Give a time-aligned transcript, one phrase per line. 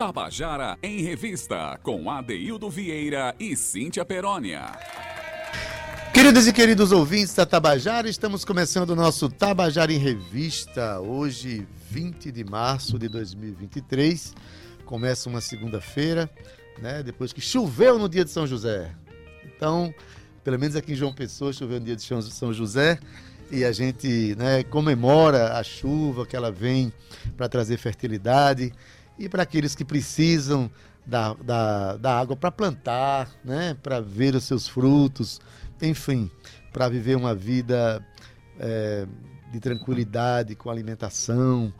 [0.00, 4.72] Tabajara em Revista, com Adeildo Vieira e Cíntia Perónia.
[6.14, 12.32] Queridos e queridos ouvintes da Tabajara, estamos começando o nosso Tabajara em Revista, hoje, 20
[12.32, 14.34] de março de 2023.
[14.86, 16.30] Começa uma segunda-feira,
[16.80, 17.02] né?
[17.02, 18.90] Depois que choveu no dia de São José.
[19.44, 19.94] Então,
[20.42, 22.98] pelo menos aqui em João Pessoa, choveu no dia de São José
[23.50, 26.90] e a gente né, comemora a chuva que ela vem
[27.36, 28.72] para trazer fertilidade
[29.20, 30.70] e para aqueles que precisam
[31.04, 33.76] da, da, da água para plantar, né?
[33.82, 35.38] para ver os seus frutos,
[35.82, 36.30] enfim,
[36.72, 38.02] para viver uma vida
[38.58, 39.06] é,
[39.52, 41.70] de tranquilidade, com alimentação,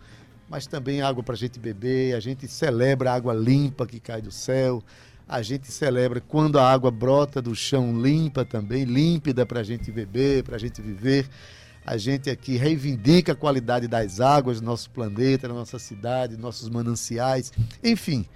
[0.51, 2.15] mas também água para a gente beber.
[2.15, 4.85] A gente celebra a água limpa que cai do céu.
[5.27, 9.91] A gente celebra quando a água brota do chão limpa também, límpida para a gente
[9.91, 11.27] beber, para a gente viver.
[11.85, 16.69] A gente aqui reivindica a qualidade das águas do nosso planeta, da nossa cidade, nossos
[16.69, 17.53] mananciais,
[17.83, 18.27] enfim.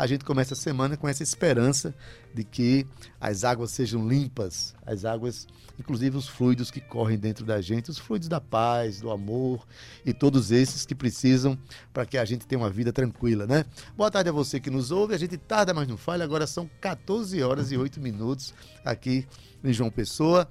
[0.00, 1.94] A gente começa a semana com essa esperança
[2.32, 2.86] de que
[3.20, 5.46] as águas sejam limpas, as águas,
[5.78, 9.66] inclusive os fluidos que correm dentro da gente, os fluidos da paz, do amor
[10.02, 11.58] e todos esses que precisam
[11.92, 13.66] para que a gente tenha uma vida tranquila, né?
[13.94, 15.14] Boa tarde a você que nos ouve.
[15.14, 16.24] A gente tarda, mas não falha.
[16.24, 19.26] Agora são 14 horas e 8 minutos aqui
[19.62, 20.48] em João Pessoa.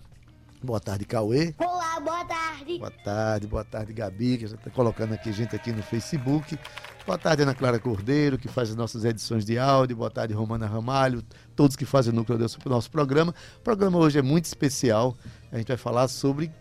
[0.61, 1.53] Boa tarde, Cauê.
[1.57, 2.77] Olá, boa tarde.
[2.79, 6.59] Boa tarde, boa tarde, Gabi, que já está colocando aqui gente aqui no Facebook.
[7.05, 9.95] Boa tarde, Ana Clara Cordeiro, que faz as nossas edições de áudio.
[9.95, 11.23] Boa tarde, Romana Ramalho,
[11.55, 13.33] todos que fazem o núcleo do nosso programa.
[13.57, 15.15] O programa hoje é muito especial.
[15.49, 16.51] A gente vai falar sobre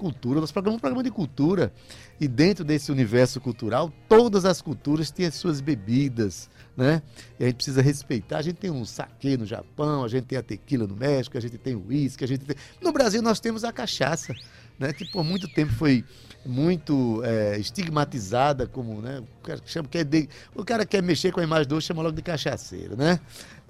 [0.00, 0.40] cultura.
[0.40, 1.70] Nosso programa é um programa de cultura.
[2.18, 7.02] E dentro desse universo cultural, todas as culturas têm as suas bebidas, né?
[7.38, 8.38] E a gente precisa respeitar.
[8.38, 11.40] A gente tem um saque no Japão, a gente tem a tequila no México, a
[11.40, 12.56] gente tem o uísque, a gente tem...
[12.80, 14.34] No Brasil nós temos a cachaça,
[14.78, 14.92] né?
[14.94, 16.02] Que por muito tempo foi
[16.44, 19.22] muito é, estigmatizada como, né?
[19.38, 22.02] O cara, chama, quer de, o cara quer mexer com a imagem do outro, chama
[22.02, 23.20] logo de cachaceiro, né?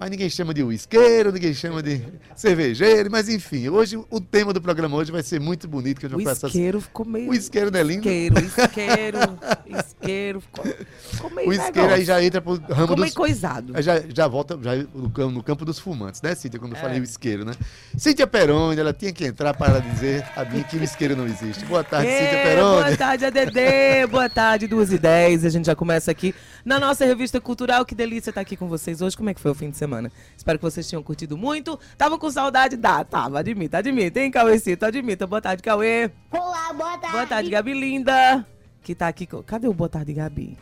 [0.01, 2.01] Mas ninguém chama de uisqueiro, ninguém chama de
[2.35, 5.99] cervejeiro, mas enfim, hoje o tema do programa hoje vai ser muito bonito.
[5.99, 6.87] Que a gente o isqueiro passar...
[6.87, 7.29] ficou meio...
[7.29, 8.09] O isqueiro não é lindo?
[8.09, 9.19] Isqueiro, isqueiro,
[9.67, 10.65] isqueiro, ficou,
[11.11, 13.03] ficou meio O isqueiro aí já entra pro ramo ficou dos...
[13.03, 13.79] meio coisado.
[13.79, 16.81] Já, já volta já no, campo, no campo dos fumantes, né, Cíntia, quando eu é.
[16.81, 17.53] falei o isqueiro, né?
[17.95, 21.63] Cíntia Peroni, ela tinha que entrar para dizer a mim que o isqueiro não existe.
[21.65, 22.85] Boa tarde, Cíntia Peroni.
[22.85, 26.33] Boa tarde, ADD, boa tarde, duas e dez, a gente já começa aqui
[26.65, 29.51] na nossa revista cultural, que delícia estar aqui com vocês hoje, como é que foi
[29.51, 29.90] o fim de semana?
[30.37, 31.79] Espero que vocês tenham curtido muito.
[31.97, 32.77] Tava com saudade?
[32.77, 33.39] Dá, tava.
[33.39, 34.85] Admita, admita, hein, Cauêcito?
[34.85, 35.27] Admita.
[35.27, 36.11] Boa tarde, Cauê.
[36.31, 37.15] Olá, boa tarde.
[37.15, 38.45] Boa tarde, Gabi Linda.
[38.81, 39.27] Que tá aqui.
[39.45, 40.57] Cadê o boa tarde, Gabi?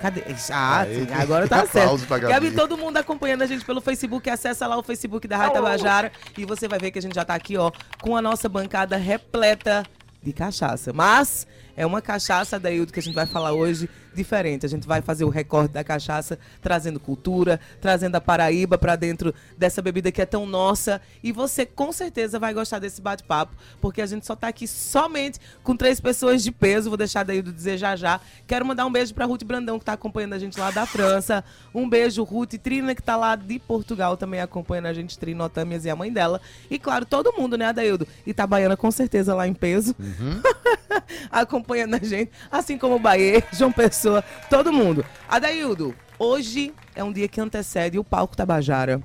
[0.00, 0.22] Cadê?
[0.50, 2.06] Ah, sim, agora tá certo.
[2.06, 2.26] Gabi.
[2.26, 4.28] Gabi, todo mundo acompanhando a gente pelo Facebook.
[4.28, 7.24] Acessa lá o Facebook da Rádio Tabajara e você vai ver que a gente já
[7.24, 7.70] tá aqui, ó,
[8.00, 9.84] com a nossa bancada repleta
[10.22, 10.92] de cachaça.
[10.92, 14.64] Mas é uma cachaça, Daildo, que a gente vai falar hoje diferente.
[14.64, 19.34] A gente vai fazer o recorte da cachaça, trazendo cultura, trazendo a Paraíba para dentro
[19.56, 21.00] dessa bebida que é tão nossa.
[21.22, 25.38] E você com certeza vai gostar desse bate-papo, porque a gente só está aqui somente
[25.62, 26.88] com três pessoas de peso.
[26.88, 28.20] Vou deixar Daildo dizer já já.
[28.46, 31.44] Quero mandar um beijo para Ruth Brandão, que está acompanhando a gente lá da França.
[31.74, 32.54] Um beijo, Ruth.
[32.56, 35.18] Trina, que está lá de Portugal, também acompanhando a gente.
[35.18, 36.40] Trina Otâmias e a mãe dela.
[36.70, 38.08] E claro, todo mundo, né, Adaildo?
[38.26, 39.94] Itabaiana, com certeza, lá em peso.
[39.98, 40.40] Uhum.
[41.30, 45.04] acompanhando a gente, assim como o Bahia, João Pessoa, todo mundo.
[45.28, 49.02] Adaildo, hoje é um dia que antecede o palco Tabajara.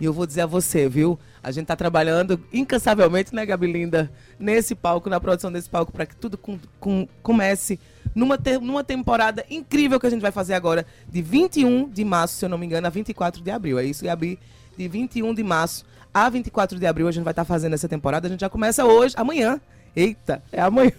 [0.00, 1.18] E eu vou dizer a você, viu?
[1.42, 6.06] A gente tá trabalhando incansavelmente, né, Gabi Linda, nesse palco, na produção desse palco, para
[6.06, 7.78] que tudo com, com, comece
[8.14, 12.44] numa, numa temporada incrível que a gente vai fazer agora, de 21 de março, se
[12.44, 13.78] eu não me engano, a 24 de abril.
[13.78, 14.38] É isso, Gabi?
[14.76, 17.88] De 21 de março a 24 de abril a gente vai estar tá fazendo essa
[17.88, 18.26] temporada.
[18.26, 19.60] A gente já começa hoje, amanhã,
[19.94, 20.92] Eita, é amanhã.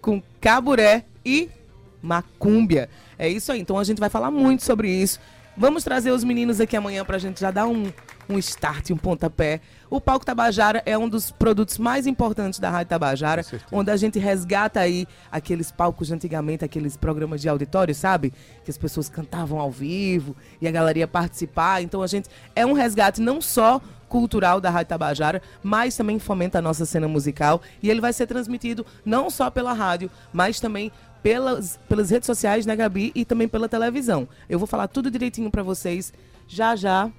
[0.00, 1.48] Com caburé e
[2.02, 2.88] macúmbia.
[3.18, 3.60] É isso aí.
[3.60, 5.18] Então a gente vai falar muito sobre isso.
[5.56, 7.90] Vamos trazer os meninos aqui amanhã para a gente já dar um,
[8.28, 9.62] um start, um pontapé.
[9.88, 13.42] O Palco Tabajara é um dos produtos mais importantes da Rádio Tabajara,
[13.72, 18.34] onde a gente resgata aí aqueles palcos de antigamente, aqueles programas de auditório, sabe?
[18.64, 21.80] Que as pessoas cantavam ao vivo e a galera ia participar.
[21.80, 26.58] Então a gente é um resgate não só cultural da Rádio Tabajara, mas também fomenta
[26.58, 30.90] a nossa cena musical e ele vai ser transmitido não só pela rádio, mas também
[31.22, 34.28] pelas, pelas redes sociais, né, Gabi, e também pela televisão.
[34.48, 36.12] Eu vou falar tudo direitinho para vocês
[36.46, 37.10] já já.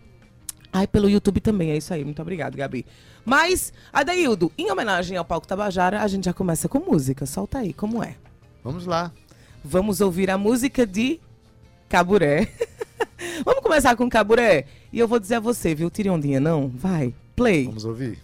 [0.71, 2.03] Ai, pelo YouTube também, é isso aí.
[2.03, 2.85] Muito obrigado, Gabi.
[3.25, 7.25] Mas, Adaildo, em homenagem ao Palco Tabajara, a gente já começa com música.
[7.25, 8.15] Solta aí, como é?
[8.63, 9.11] Vamos lá.
[9.63, 11.19] Vamos ouvir a música de
[11.89, 12.47] Caburé.
[13.43, 14.65] Vamos começar com Caburé.
[14.91, 15.89] E eu vou dizer a você, viu?
[15.89, 16.69] Tire ondinha, não?
[16.69, 17.65] Vai, play.
[17.65, 18.19] Vamos ouvir.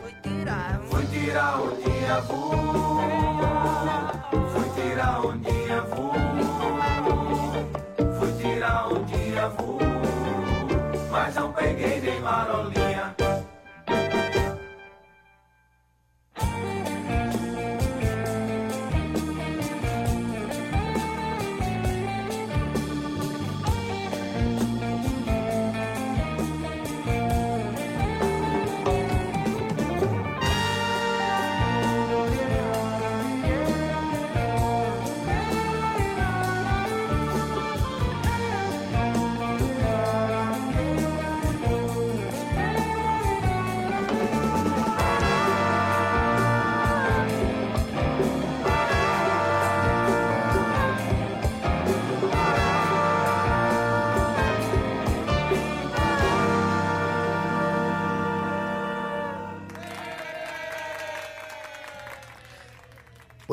[0.00, 2.22] Foi tirar, tirar ondinha,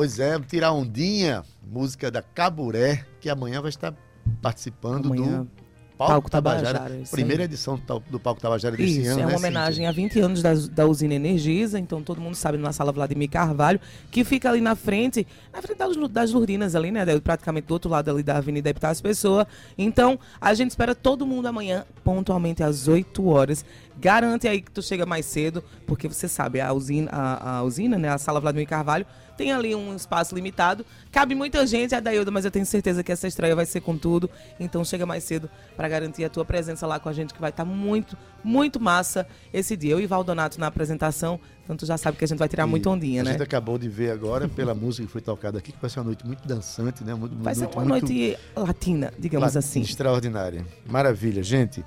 [0.00, 3.94] Pois é, tirar ondinha, música da Caburé, que amanhã vai estar
[4.40, 5.42] participando amanhã.
[5.42, 5.50] do
[5.98, 9.20] Palco, Palco Tabajara, Tabajara primeira edição do Palco Tabajara desse isso, ano.
[9.20, 9.90] É uma né, homenagem Cíntia?
[9.90, 13.78] a 20 anos da, da usina Energisa, então todo mundo sabe na sala Vladimir Carvalho,
[14.10, 17.04] que fica ali na frente, na frente das, das Lurdinas ali, né?
[17.20, 19.46] Praticamente do outro lado ali da Avenida Epitácio Pessoa.
[19.76, 23.66] Então, a gente espera todo mundo amanhã, pontualmente às 8 horas.
[24.00, 27.98] Garante aí que tu chega mais cedo, porque você sabe, a usina, a, a usina,
[27.98, 28.08] né?
[28.08, 29.06] A sala Vladimir Carvalho
[29.40, 30.84] tem ali um espaço limitado.
[31.10, 33.96] Cabe muita gente, a Dailda, mas eu tenho certeza que essa estreia vai ser com
[33.96, 34.28] tudo.
[34.58, 37.48] Então chega mais cedo para garantir a tua presença lá com a gente, que vai
[37.48, 39.92] estar tá muito, muito massa esse dia.
[39.92, 42.90] Eu e Valdonato na apresentação, então tu já sabe que a gente vai tirar muita
[42.90, 43.30] ondinha, a né?
[43.30, 46.00] A gente acabou de ver agora, pela música que foi tocada aqui, que vai ser
[46.00, 47.14] uma noite muito dançante, né?
[47.14, 48.06] Muito, vai ser uma muito...
[48.12, 49.80] noite latina, digamos assim.
[49.80, 50.66] Extraordinária.
[50.86, 51.82] Maravilha, gente.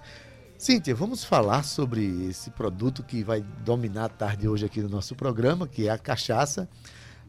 [0.64, 5.14] Cíntia, vamos falar sobre esse produto que vai dominar a tarde hoje aqui no nosso
[5.14, 6.70] programa, que é a cachaça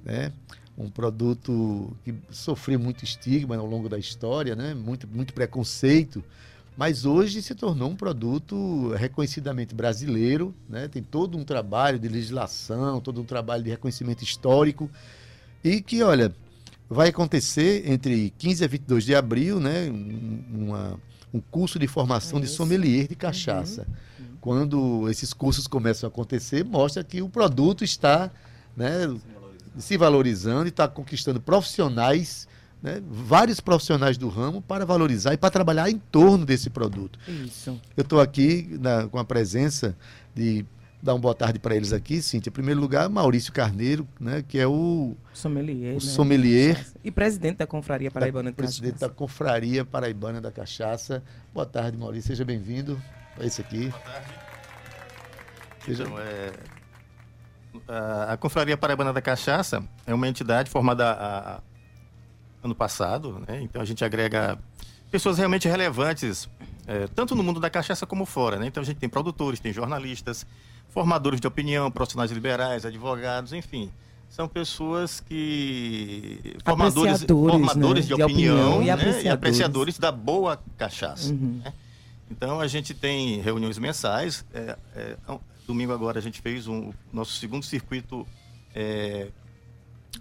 [0.04, 0.32] né?
[0.78, 4.72] um produto que sofreu muito estigma ao longo da história, né?
[4.72, 6.22] muito, muito preconceito,
[6.76, 10.86] mas hoje se tornou um produto reconhecidamente brasileiro, né?
[10.86, 14.88] tem todo um trabalho de legislação, todo um trabalho de reconhecimento histórico,
[15.64, 16.32] e que, olha,
[16.88, 19.88] vai acontecer entre 15 a 22 de abril né?
[20.52, 21.00] Uma,
[21.34, 23.84] um curso de formação de sommelier de cachaça.
[24.18, 24.26] Uhum.
[24.40, 28.30] Quando esses cursos começam a acontecer, mostra que o produto está
[28.76, 29.12] né,
[29.76, 32.46] se valorizando e está conquistando profissionais,
[32.80, 37.18] né, vários profissionais do ramo para valorizar e para trabalhar em torno desse produto.
[37.26, 37.80] Isso.
[37.96, 39.96] Eu estou aqui na, com a presença
[40.32, 40.64] de
[41.04, 42.48] dar uma boa tarde para eles aqui, Cíntia.
[42.48, 46.00] Em primeiro lugar, Maurício Carneiro, né, que é o sommelier, o né?
[46.00, 48.80] sommelier e presidente da Confraria Paraibana da, Cachaça.
[48.80, 51.22] Presidente da Confraria Paraibana da Cachaça.
[51.52, 52.28] Boa tarde, Maurício.
[52.28, 53.00] Seja bem-vindo
[53.38, 53.88] a esse aqui.
[53.88, 54.34] Boa tarde.
[55.84, 56.04] Seja...
[56.04, 56.52] Então, é,
[58.30, 61.60] a Confraria Paraibana da Cachaça é uma entidade formada a,
[62.62, 63.60] ano passado, né?
[63.60, 64.58] então a gente agrega
[65.10, 66.48] pessoas realmente relevantes,
[66.86, 68.58] é, tanto no mundo da cachaça como fora.
[68.58, 68.68] Né?
[68.68, 70.46] Então a gente tem produtores, tem jornalistas,
[70.94, 73.90] formadores de opinião, profissionais liberais, advogados, enfim.
[74.30, 76.56] São pessoas que.
[76.64, 78.10] Formadores, formadores né?
[78.10, 78.92] de, de, opinião, opinião e, né?
[78.92, 79.24] apreciadores.
[79.24, 79.98] e, apreciadores.
[79.98, 81.32] da boa cachaça.
[81.32, 81.60] Uhum.
[81.62, 81.72] Né?
[82.30, 84.44] Então a gente tem reuniões mensais.
[84.54, 85.16] É, é,
[85.66, 88.26] Domingo agora a gente fez um nosso segundo circuito
[88.74, 89.28] é,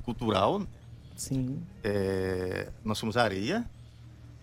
[0.03, 0.61] cultural.
[1.15, 1.59] Sim.
[1.83, 3.63] É, nós fomos à areia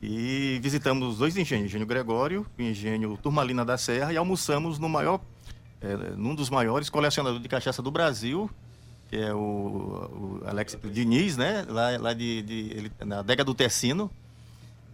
[0.02, 5.20] e visitamos dois engenhos, engenho Gregório e engenho Turmalina da Serra, e almoçamos no maior,
[5.80, 8.50] é, num dos maiores colecionadores de cachaça do Brasil,
[9.08, 11.64] que é o, o Alex Diniz, né?
[11.68, 14.10] Lá, lá de, de ele, na adega do Tessino.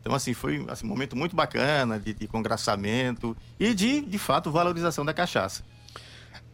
[0.01, 4.53] Então, assim, foi assim, um momento muito bacana de, de congraçamento e de, de fato,
[4.53, 5.65] valorização da cachaça.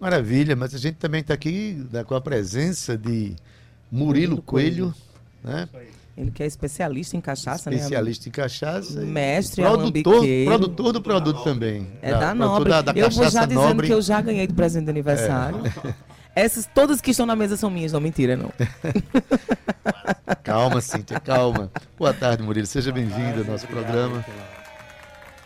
[0.01, 3.37] Maravilha, mas a gente também está aqui né, com a presença de
[3.91, 4.95] Murilo, Murilo Coelho,
[5.43, 5.69] Coelho, né?
[6.17, 7.77] Ele que é especialista em cachaça, né?
[7.77, 9.01] Especialista em cachaça.
[9.01, 11.87] Mestre, produtor, produtor do produto também.
[12.03, 12.69] É da, da Nobre.
[12.69, 13.87] Da, da eu vou já dizendo nobre.
[13.87, 15.63] que eu já ganhei do presente de aniversário.
[15.85, 16.13] É.
[16.35, 18.51] Essas, todas que estão na mesa são minhas, não mentira, não.
[20.43, 21.71] calma, Cíntia, calma.
[21.99, 22.67] Boa tarde, Murilo.
[22.67, 24.23] Seja bem-vindo ao nosso programa.
[24.23, 24.49] Pela,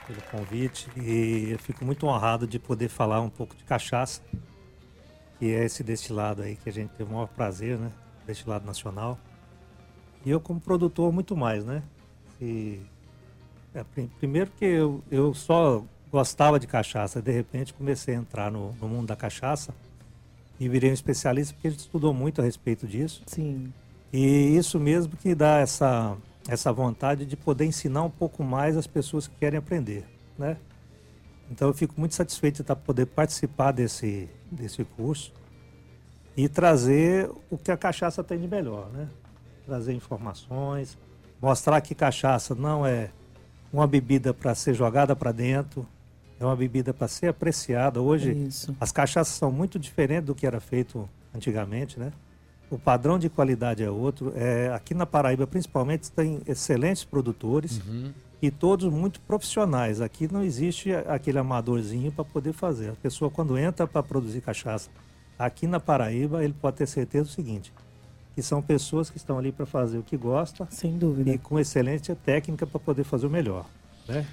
[0.07, 0.89] pelo convite.
[0.97, 4.21] E eu fico muito honrado de poder falar um pouco de cachaça,
[5.41, 7.91] que é esse destilado aí que a gente teve o maior prazer, né?
[8.25, 9.19] Destilado nacional.
[10.27, 11.85] E eu como produtor muito mais, né?
[12.41, 12.81] E,
[13.73, 13.85] é,
[14.19, 18.89] primeiro que eu, eu só gostava de cachaça, de repente comecei a entrar no, no
[18.89, 19.73] mundo da cachaça
[20.59, 23.23] e virei um especialista porque a gente estudou muito a respeito disso.
[23.27, 23.73] Sim.
[24.13, 26.17] E isso mesmo que dá essa,
[26.49, 30.05] essa vontade de poder ensinar um pouco mais as pessoas que querem aprender,
[30.37, 30.57] né?
[31.49, 35.33] Então eu fico muito satisfeito de estar poder participar desse, desse curso
[36.37, 39.09] e trazer o que a cachaça tem de melhor, né?
[39.67, 40.97] Trazer informações,
[41.43, 43.11] mostrar que cachaça não é
[43.73, 45.85] uma bebida para ser jogada para dentro,
[46.39, 48.01] é uma bebida para ser apreciada.
[48.01, 48.77] Hoje, Isso.
[48.81, 52.13] as cachaças são muito diferentes do que era feito antigamente, né?
[52.71, 54.33] O padrão de qualidade é outro.
[54.37, 58.13] É, aqui na Paraíba, principalmente, tem excelentes produtores uhum.
[58.43, 60.01] e todos muito profissionais.
[60.01, 62.91] Aqui não existe aquele amadorzinho para poder fazer.
[62.91, 64.91] A pessoa, quando entra para produzir cachaça
[65.39, 67.73] aqui na Paraíba, ele pode ter certeza do seguinte:
[68.37, 70.69] que são pessoas que estão ali para fazer o que gosta.
[70.71, 71.31] Sem dúvida.
[71.31, 73.65] E com excelente técnica para poder fazer o melhor.
[74.07, 74.27] Né?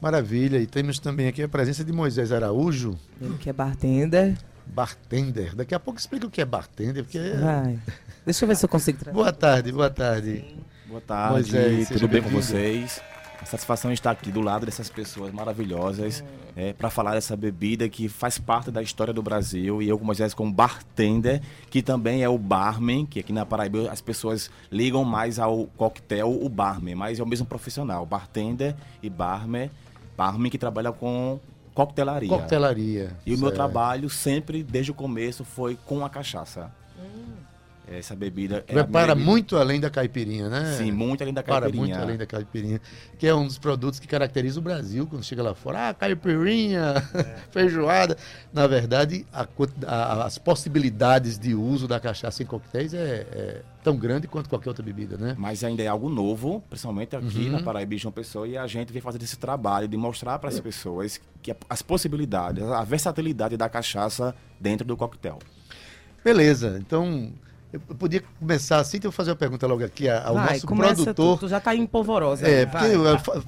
[0.00, 0.56] Maravilha.
[0.56, 2.98] E temos também aqui a presença de Moisés Araújo.
[3.20, 4.38] Ele que é bartender.
[4.66, 5.54] Bartender.
[5.54, 7.18] Daqui a pouco explica o que é bartender, porque.
[7.18, 7.78] Vai.
[8.24, 9.14] Deixa eu ver se eu consigo trazer.
[9.14, 10.56] Boa tarde, boa tarde.
[10.88, 13.02] Boa tarde, Moisés, tudo bem com vocês?
[13.40, 16.22] A satisfação estar aqui do lado dessas pessoas maravilhosas
[16.54, 19.80] é, para falar dessa bebida que faz parte da história do Brasil.
[19.80, 23.90] E eu, como Moisés, como bartender, que também é o barman, que aqui na Paraíba
[23.90, 29.08] as pessoas ligam mais ao coquetel, o barman, mas é o mesmo profissional, bartender e
[29.08, 29.70] barman
[30.20, 31.40] barman que trabalha com
[31.74, 32.28] coquetelaria.
[32.28, 33.16] Coquetelaria.
[33.24, 36.70] E o meu trabalho sempre, desde o começo, foi com a cachaça.
[37.90, 40.76] Essa bebida é para muito além da caipirinha, né?
[40.78, 41.70] Sim, muito além da caipirinha.
[41.70, 42.80] Para muito além da caipirinha,
[43.18, 45.88] que é um dos produtos que caracteriza o Brasil quando chega lá fora.
[45.88, 47.22] Ah, caipirinha, é.
[47.50, 48.16] feijoada.
[48.52, 49.44] Na verdade, a,
[49.86, 54.68] a, as possibilidades de uso da cachaça em coquetéis é, é, tão grande quanto qualquer
[54.68, 55.34] outra bebida, né?
[55.36, 57.52] Mas ainda é algo novo, principalmente aqui uhum.
[57.52, 60.48] na Paraíba e João Pessoa, e a gente vem fazer esse trabalho de mostrar para
[60.48, 65.40] as pessoas que as possibilidades, a versatilidade da cachaça dentro do coquetel.
[66.22, 67.32] Beleza, então
[67.72, 71.14] eu podia começar assim, então eu fazer uma pergunta logo aqui ao vai, nosso produtor.
[71.38, 72.46] Tu, tu já está em polvorosa.
[72.46, 72.88] É, porque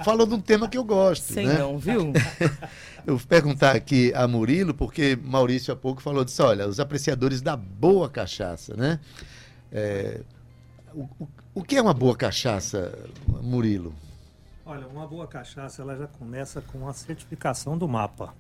[0.05, 1.33] falou de um tema que eu gosto.
[1.33, 1.59] Sei né?
[1.59, 2.13] não, viu?
[3.05, 7.43] eu vou perguntar aqui a Murilo, porque Maurício há pouco falou disso, olha, os apreciadores
[7.43, 9.01] da boa cachaça, né?
[9.73, 10.21] É,
[10.95, 13.93] o, o, o que é uma boa cachaça, Murilo?
[14.65, 18.33] Olha, uma boa cachaça ela já começa com a certificação do mapa,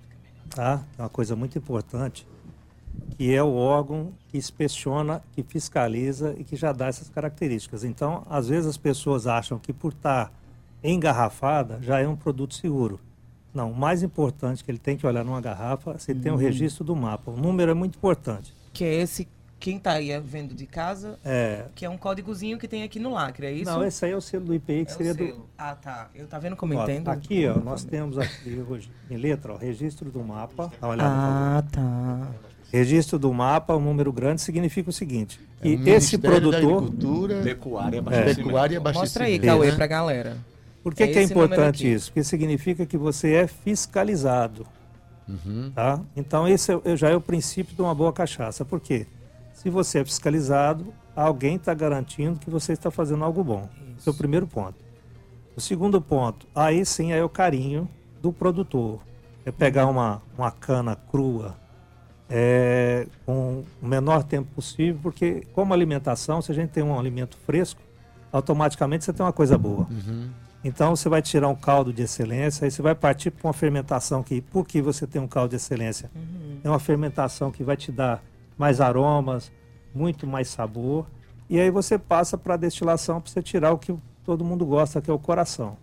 [0.50, 0.84] tá?
[0.96, 2.24] É uma coisa muito importante
[3.16, 7.84] que é o órgão que inspeciona, que fiscaliza e que já dá essas características.
[7.84, 10.32] Então, às vezes as pessoas acham que por estar
[10.82, 12.98] engarrafada já é um produto seguro.
[13.54, 16.38] Não, o mais importante que ele tem que olhar numa garrafa, se tem o um
[16.38, 17.30] registro do mapa.
[17.30, 18.54] O número é muito importante.
[18.72, 19.28] Que é esse
[19.62, 21.66] quem está aí vendo de casa, é.
[21.76, 23.70] que é um códigozinho que tem aqui no lacre, é isso?
[23.70, 25.46] Não, esse aí é o selo do IPI, que é seria do...
[25.56, 26.10] Ah, tá.
[26.16, 27.08] Eu tá vendo como ó, entendo?
[27.08, 28.60] Aqui, ó, nós temos aqui,
[29.08, 30.72] em letra, ó, registro do mapa.
[30.80, 32.32] Dá uma olhada, ah, tá.
[32.72, 36.90] Registro do mapa, um número grande, significa o seguinte: que é esse produtor.
[37.44, 38.34] Pecuária, é.
[38.34, 39.76] pecuária Mostra aí, Cauê, né?
[39.76, 40.36] para a galera.
[40.82, 42.10] Por que é, que é importante isso?
[42.10, 44.66] Porque significa que você é fiscalizado.
[45.28, 45.70] Uhum.
[45.74, 46.00] Tá?
[46.16, 48.64] Então, esse é, já é o princípio de uma boa cachaça.
[48.64, 49.06] Por quê?
[49.54, 53.68] Se você é fiscalizado, alguém está garantindo que você está fazendo algo bom.
[53.98, 54.74] Esse é o primeiro ponto.
[55.54, 57.88] O segundo ponto, aí sim é o carinho
[58.20, 58.98] do produtor.
[59.44, 61.56] É pegar uma, uma cana crua,
[62.28, 67.36] é, com o menor tempo possível, porque como alimentação, se a gente tem um alimento
[67.44, 67.80] fresco,
[68.32, 69.86] automaticamente você tem uma coisa boa.
[69.90, 70.30] Uhum.
[70.64, 74.22] Então você vai tirar um caldo de excelência, aí você vai partir para uma fermentação
[74.22, 76.10] que, por que você tem um caldo de excelência?
[76.14, 76.58] Uhum.
[76.62, 78.22] É uma fermentação que vai te dar
[78.56, 79.50] mais aromas,
[79.94, 81.06] muito mais sabor,
[81.50, 85.00] e aí você passa para a destilação para você tirar o que todo mundo gosta,
[85.00, 85.76] que é o coração.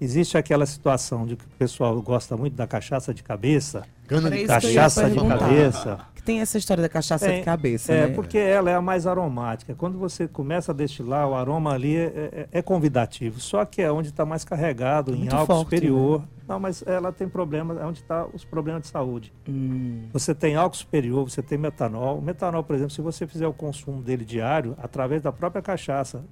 [0.00, 4.44] Existe aquela situação de que o pessoal gosta muito da cachaça de cabeça, Cana de
[4.44, 6.00] cachaça de cabeça.
[6.14, 8.14] Que tem essa história da cachaça é, de cabeça, é, né?
[8.14, 9.74] porque ela é a mais aromática.
[9.74, 13.40] Quando você começa a destilar, o aroma ali é, é, é convidativo.
[13.40, 16.20] Só que é onde está mais carregado, muito em álcool forte, superior.
[16.20, 16.28] Né?
[16.46, 19.32] Não, mas ela tem problemas, é onde estão tá os problemas de saúde.
[19.48, 20.08] Hum.
[20.12, 22.18] Você tem álcool superior, você tem metanol.
[22.18, 26.22] O metanol, por exemplo, se você fizer o consumo dele diário, através da própria cachaça,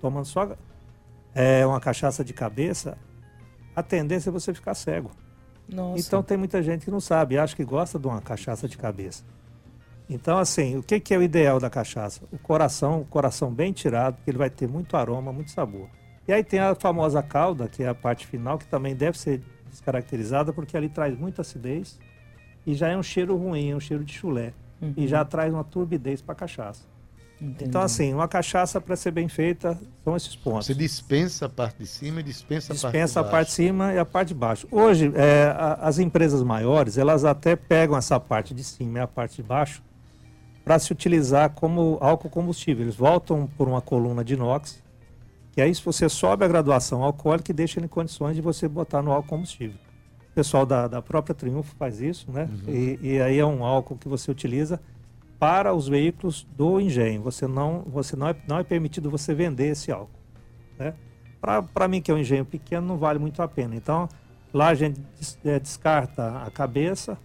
[0.00, 0.56] tomando só
[1.34, 2.96] é uma cachaça de cabeça,
[3.74, 5.10] a tendência é você ficar cego.
[5.68, 6.00] Nossa.
[6.00, 9.22] Então tem muita gente que não sabe, acha que gosta de uma cachaça de cabeça.
[10.10, 12.22] Então, assim, o que, que é o ideal da cachaça?
[12.32, 15.88] O coração, o coração bem tirado, porque ele vai ter muito aroma, muito sabor.
[16.26, 19.42] E aí tem a famosa cauda, que é a parte final, que também deve ser
[19.68, 21.98] descaracterizada, porque ali traz muita acidez
[22.66, 24.54] e já é um cheiro ruim, é um cheiro de chulé.
[24.80, 24.94] Uhum.
[24.96, 26.84] E já traz uma turbidez para a cachaça.
[27.40, 27.66] Entendi.
[27.66, 30.66] Então, assim, uma cachaça para ser bem feita são esses pontos.
[30.66, 33.06] Você dispensa a parte de cima e dispensa, dispensa a parte de baixo.
[33.06, 34.68] Dispensa a parte de cima e a parte de baixo.
[34.70, 39.06] Hoje, é, a, as empresas maiores, elas até pegam essa parte de cima e a
[39.06, 39.82] parte de baixo
[40.64, 42.84] para se utilizar como álcool combustível.
[42.84, 44.82] Eles voltam por uma coluna de inox,
[45.52, 48.66] que aí se você sobe a graduação alcoólica e deixa ele em condições de você
[48.66, 49.76] botar no álcool combustível.
[50.32, 52.48] O pessoal da, da própria Triunfo faz isso, né?
[52.66, 52.74] Uhum.
[52.74, 54.80] E, e aí é um álcool que você utiliza
[55.38, 57.22] para os veículos do engenho.
[57.22, 60.18] Você não, você não, é, não é permitido você vender esse álcool.
[60.78, 60.94] Né?
[61.40, 63.74] Para mim, que é um engenho pequeno, não vale muito a pena.
[63.76, 64.08] Então,
[64.52, 65.00] lá a gente
[65.44, 67.16] é, descarta a cabeça,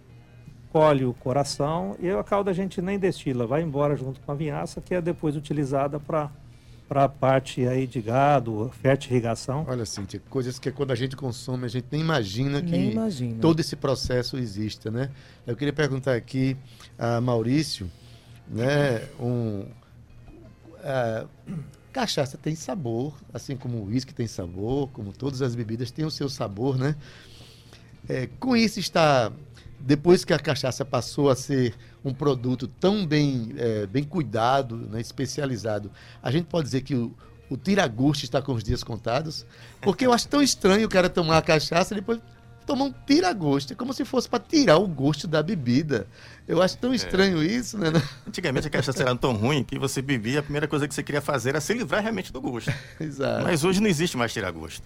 [0.70, 4.34] colhe o coração e a cauda a gente nem destila, vai embora junto com a
[4.34, 6.30] vinhaça, que é depois utilizada para
[6.88, 9.64] para a parte aí de gado, fertirrigação.
[9.66, 13.40] Olha, Cíntia, coisas que quando a gente consome, a gente nem imagina que nem imagina.
[13.40, 15.10] todo esse processo exista, né?
[15.46, 16.56] Eu queria perguntar aqui
[16.98, 17.90] a Maurício,
[18.48, 19.66] né, um,
[20.82, 21.26] a,
[21.92, 26.10] cachaça tem sabor, assim como o uísque tem sabor, como todas as bebidas têm o
[26.10, 26.96] seu sabor, né?
[28.08, 29.32] É, com isso está
[29.78, 35.00] depois que a cachaça passou a ser um produto tão bem, é, bem cuidado, né,
[35.00, 35.90] especializado,
[36.22, 37.14] a gente pode dizer que o,
[37.50, 39.44] o tiragosto está com os dias contados?
[39.82, 42.18] Porque eu acho tão estranho o cara tomar a cachaça e depois
[42.64, 43.72] tomar um tiragosto.
[43.72, 46.06] É como se fosse para tirar o gosto da bebida.
[46.46, 46.96] Eu acho tão é.
[46.96, 47.46] estranho é.
[47.46, 47.88] isso, né?
[48.26, 51.20] Antigamente a cachaça era tão ruim que você bebia, a primeira coisa que você queria
[51.20, 52.72] fazer era se livrar realmente do gosto.
[53.00, 53.44] Exato.
[53.44, 54.82] Mas hoje não existe mais tirar gosto.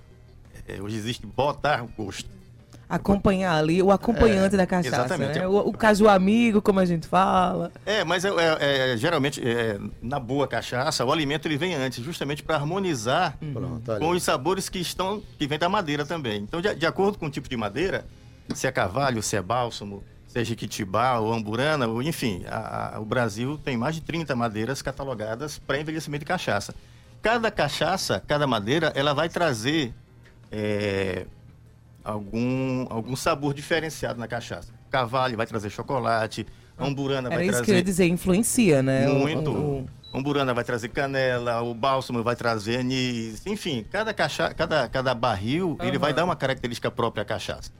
[0.66, 2.38] É, hoje existe botar gosto
[2.88, 4.96] acompanhar ali o acompanhante é, da cachaça.
[4.96, 5.38] Exatamente.
[5.38, 5.46] Né?
[5.46, 7.70] O, o caso amigo, como a gente fala.
[7.85, 12.03] É, mas é, é, é geralmente é, na boa cachaça o alimento ele vem antes,
[12.03, 13.81] justamente para harmonizar uhum.
[13.98, 16.40] com os sabores que estão que vem da madeira também.
[16.40, 18.07] Então, de, de, acordo com o tipo de madeira,
[18.55, 23.01] se é carvalho, se é bálsamo, se é jiquitibá ou amburana, ou, enfim, a, a,
[23.01, 26.74] o Brasil tem mais de 30 madeiras catalogadas para envelhecimento de cachaça.
[27.20, 29.92] Cada cachaça, cada madeira, ela vai trazer
[30.51, 31.27] é,
[32.08, 34.72] algum, algum sabor diferenciado na cachaça.
[34.90, 36.46] Carvalho vai trazer chocolate,
[36.78, 37.48] Amburana vai trazer...
[37.48, 39.06] Era isso que eu ia dizer, influencia, né?
[39.06, 39.50] Muito.
[39.50, 40.18] O, o...
[40.18, 44.54] Amburana vai trazer canela, o bálsamo vai trazer anis, enfim, cada, cacha...
[44.54, 45.86] cada, cada barril uhum.
[45.86, 47.70] ele vai dar uma característica própria à cachaça.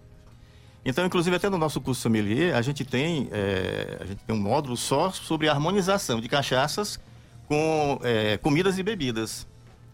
[0.85, 4.39] Então, inclusive, até no nosso curso sommelier, a gente tem, é, a gente tem um
[4.39, 7.01] módulo só sobre harmonização de cachaças
[7.47, 9.48] com é, comidas e bebidas.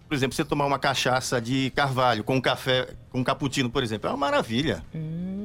[0.08, 3.82] Por exemplo, você tomar uma cachaça de carvalho com um café, com um cappuccino, por
[3.82, 4.84] exemplo, é uma maravilha.
[4.94, 5.44] Hum.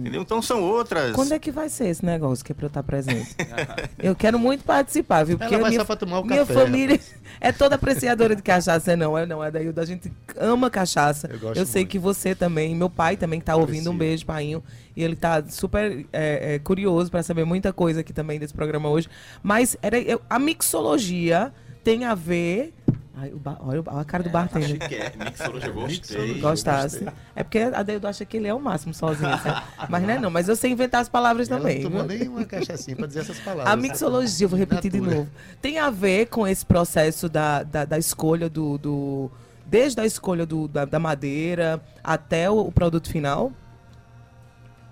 [0.00, 0.22] Entendeu?
[0.22, 1.14] Então são outras.
[1.14, 3.36] Quando é que vai ser esse negócio que é pra eu estar presente?
[3.98, 5.36] eu quero muito participar, viu?
[5.38, 6.54] Porque Ela vai minha, só pra tomar o minha café.
[6.54, 7.00] família
[7.40, 11.28] é toda apreciadora de cachaça, não é não, é daí a gente ama cachaça.
[11.30, 11.90] Eu, eu sei muito.
[11.92, 13.92] que você também, meu pai também que tá ouvindo, Aprecio.
[13.92, 14.62] um beijo, painho.
[14.96, 18.88] E ele tá super é, é, curioso para saber muita coisa aqui também desse programa
[18.88, 19.08] hoje.
[19.42, 21.52] Mas era, eu, a mixologia
[21.84, 22.74] tem a ver
[23.20, 23.58] Ai, ba...
[23.60, 24.78] Olha a cara do é, bartender.
[24.80, 25.12] Acho que é.
[25.14, 26.40] Mixologia, gostei.
[26.40, 27.06] Gostasse.
[27.36, 29.62] É porque a Deildo acha que ele é o máximo sozinho, sabe?
[29.90, 31.82] Mas não é não, mas eu sei inventar as palavras Ela também.
[31.82, 33.70] Não tomou nem uma cachaçinha pra dizer essas palavras.
[33.70, 35.28] A mixologia, vou repetir de novo,
[35.60, 39.30] tem a ver com esse processo da, da, da escolha do, do...
[39.66, 43.52] Desde a escolha do, da, da madeira até o, o produto final?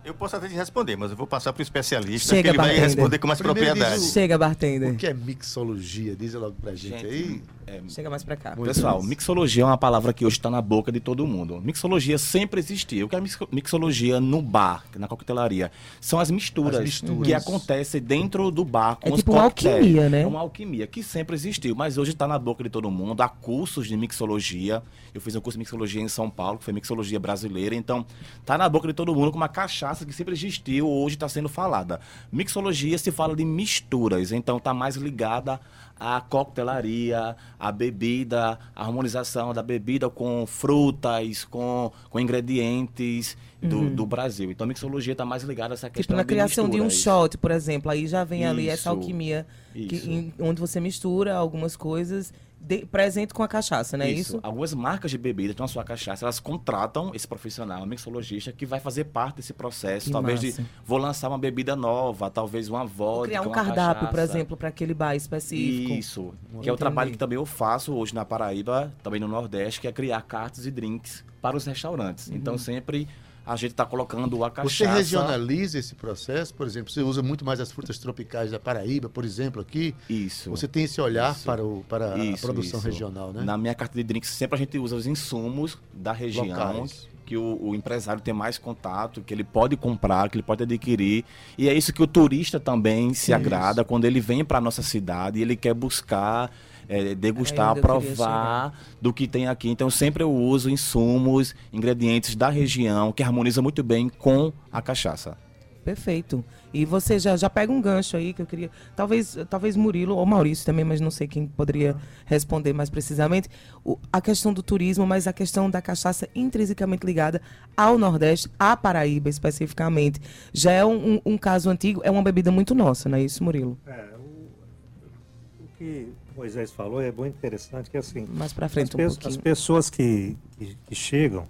[0.09, 2.57] Eu posso até te responder, mas eu vou passar para o especialista, Chega, que ele
[2.57, 2.81] bartender.
[2.81, 4.01] vai responder com mais Primeiro propriedade.
[4.01, 4.91] O, Chega, bartender.
[4.91, 6.17] O que é mixologia?
[6.17, 7.43] Diz logo pra gente, gente aí.
[7.67, 8.57] É, Chega mais para cá.
[8.57, 11.61] Pessoal, mixologia é uma palavra que hoje está na boca de todo mundo.
[11.61, 13.05] Mixologia sempre existiu.
[13.05, 13.21] O que é
[13.53, 15.71] mixologia no bar, na coquetelaria?
[16.01, 17.27] São as misturas, as misturas.
[17.27, 20.23] que acontecem dentro do bar com é os tipo uma alquimia, né?
[20.23, 23.21] É uma alquimia que sempre existiu, mas hoje está na boca de todo mundo.
[23.21, 24.83] Há cursos de mixologia.
[25.13, 27.75] Eu fiz um curso de mixologia em São Paulo, que foi mixologia brasileira.
[27.75, 28.07] Então,
[28.41, 31.49] está na boca de todo mundo com uma cachaça que sempre existiu, hoje está sendo
[31.49, 32.01] falada.
[32.31, 35.61] Mixologia se fala de misturas, então está mais ligada
[35.99, 43.37] à coquetelaria, à bebida, a harmonização da bebida com frutas, com, com ingredientes.
[43.61, 43.95] do, uhum.
[43.95, 44.51] do Brasil.
[44.53, 46.89] Então a mixologia está mais ligada a essa tipo, questão tipo, na criação de um
[46.89, 51.35] shot, por exemplo, aí já vem isso, ali essa alquimia que, em, onde você mistura
[51.35, 54.37] algumas coisas de, presente com a cachaça, não é isso?
[54.37, 54.41] isso?
[54.43, 58.67] Algumas marcas de bebida estão a sua cachaça, elas contratam esse profissional, um mixologista, que
[58.67, 60.07] vai fazer parte desse processo.
[60.07, 60.63] Que talvez massa.
[60.63, 64.11] de vou lançar uma bebida nova, talvez uma vodka, criar um cardápio, cachaça.
[64.11, 65.93] por exemplo, para aquele bar específico.
[65.93, 66.71] Isso, Vou que entender.
[66.71, 69.93] é o trabalho que também eu faço hoje na Paraíba, também no Nordeste, que é
[69.93, 72.29] criar cartas e drinks para os restaurantes.
[72.29, 72.37] Uhum.
[72.37, 73.09] Então sempre
[73.49, 74.75] a gente está colocando a cachaça.
[74.75, 79.09] Você regionaliza esse processo, por exemplo, você usa muito mais as frutas tropicais da Paraíba,
[79.09, 79.95] por exemplo, aqui.
[80.09, 80.51] Isso.
[80.51, 81.47] Você tem esse olhar isso.
[81.47, 82.87] para, o, para isso, a produção isso.
[82.87, 83.43] regional, né?
[83.43, 86.47] Na minha carta de drinks, sempre a gente usa os insumos da região.
[86.47, 87.09] Locais.
[87.25, 91.27] Que o, o, empresário tem mais contato, que ele pode comprar, que ele pode adquirir.
[91.59, 94.83] E é isso que o turista também se agrada quando ele vem para a nossa
[94.83, 96.51] cidade e ele quer buscar
[96.89, 99.69] é, degustar, provar do que tem aqui.
[99.69, 105.37] Então sempre eu uso insumos, ingredientes da região que harmonizam muito bem com a cachaça.
[105.85, 106.45] Perfeito.
[106.73, 108.71] E você já, já pega um gancho aí que eu queria.
[108.95, 111.97] Talvez, talvez Murilo ou Maurício também, mas não sei quem poderia
[112.27, 113.49] responder mais precisamente.
[113.83, 117.41] O, a questão do turismo, mas a questão da cachaça intrinsecamente ligada
[117.75, 120.21] ao Nordeste, à Paraíba especificamente.
[120.53, 123.43] Já é um, um, um caso antigo, é uma bebida muito nossa, não é isso,
[123.43, 123.79] Murilo?
[123.87, 129.19] É, o, o que Moisés falou é muito interessante, que assim, mais para frente as,
[129.19, 131.49] um as pessoas que, que, que, chegam,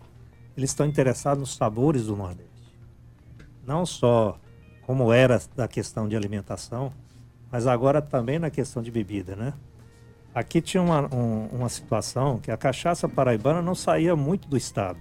[0.57, 2.49] eles estão interessados nos sabores do Nordeste.
[3.67, 4.41] Não só
[4.87, 6.91] como era da questão de alimentação,
[7.53, 9.53] mas agora também na questão de bebida, né?
[10.35, 14.99] Aqui tinha uma, um, uma situação que a cachaça paraibana não saía muito do estado.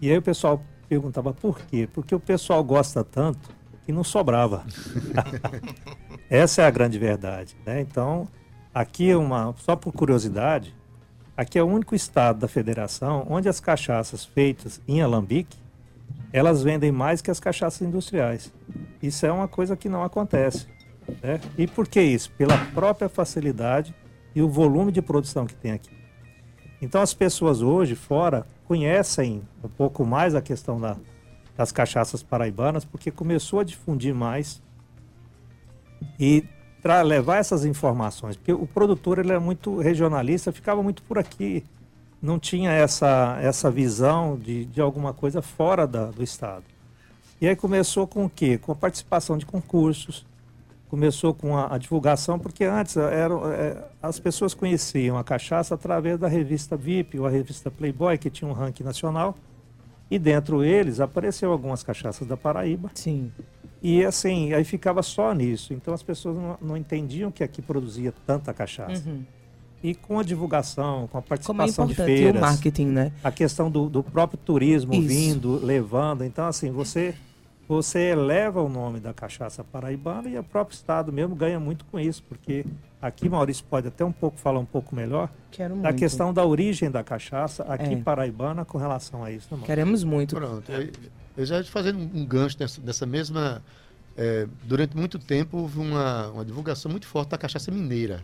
[0.00, 1.88] E aí o pessoal perguntava por quê?
[1.92, 3.50] Porque o pessoal gosta tanto
[3.84, 4.64] que não sobrava.
[6.30, 7.80] Essa é a grande verdade, né?
[7.80, 8.28] Então,
[8.74, 10.74] Aqui é uma, só por curiosidade,
[11.36, 15.58] aqui é o único estado da federação onde as cachaças feitas em alambique,
[16.32, 18.52] elas vendem mais que as cachaças industriais.
[19.02, 20.66] Isso é uma coisa que não acontece.
[21.22, 21.38] Né?
[21.58, 22.30] E por que isso?
[22.32, 23.94] Pela própria facilidade
[24.34, 25.90] e o volume de produção que tem aqui.
[26.80, 30.96] Então as pessoas hoje fora conhecem um pouco mais a questão da,
[31.54, 34.62] das cachaças paraibanas porque começou a difundir mais
[36.18, 36.44] e
[37.02, 41.64] levar essas informações, porque o produtor ele é muito regionalista, ficava muito por aqui,
[42.20, 46.64] não tinha essa, essa visão de, de alguma coisa fora da, do estado.
[47.40, 48.58] E aí começou com o quê?
[48.58, 50.24] Com a participação de concursos,
[50.88, 56.18] começou com a, a divulgação, porque antes eram, é, as pessoas conheciam a cachaça através
[56.18, 59.36] da revista VIP ou a revista Playboy, que tinha um ranking nacional,
[60.10, 62.90] e dentro eles apareceu algumas cachaças da Paraíba.
[62.94, 63.32] Sim.
[63.82, 65.74] E assim, aí ficava só nisso.
[65.74, 69.08] Então as pessoas não, não entendiam que aqui produzia tanta cachaça.
[69.08, 69.24] Uhum.
[69.82, 73.12] E com a divulgação, com a participação Como é de feiras, o marketing, né?
[73.24, 75.08] A questão do, do próprio turismo Isso.
[75.08, 76.24] vindo, levando.
[76.24, 77.14] Então, assim, você
[77.66, 81.98] você eleva o nome da cachaça paraibana e o próprio estado mesmo ganha muito com
[81.98, 82.66] isso, porque
[83.00, 85.98] aqui Maurício pode até um pouco falar um pouco melhor Quero da muito.
[85.98, 87.96] questão da origem da cachaça aqui é.
[87.96, 89.54] paraibana com relação a isso.
[89.56, 90.34] Né, Queremos muito.
[90.34, 90.70] Pronto.
[91.36, 93.62] Eu já fazendo um gancho dessa, dessa mesma.
[94.14, 98.22] É, durante muito tempo houve uma, uma divulgação muito forte da cachaça mineira.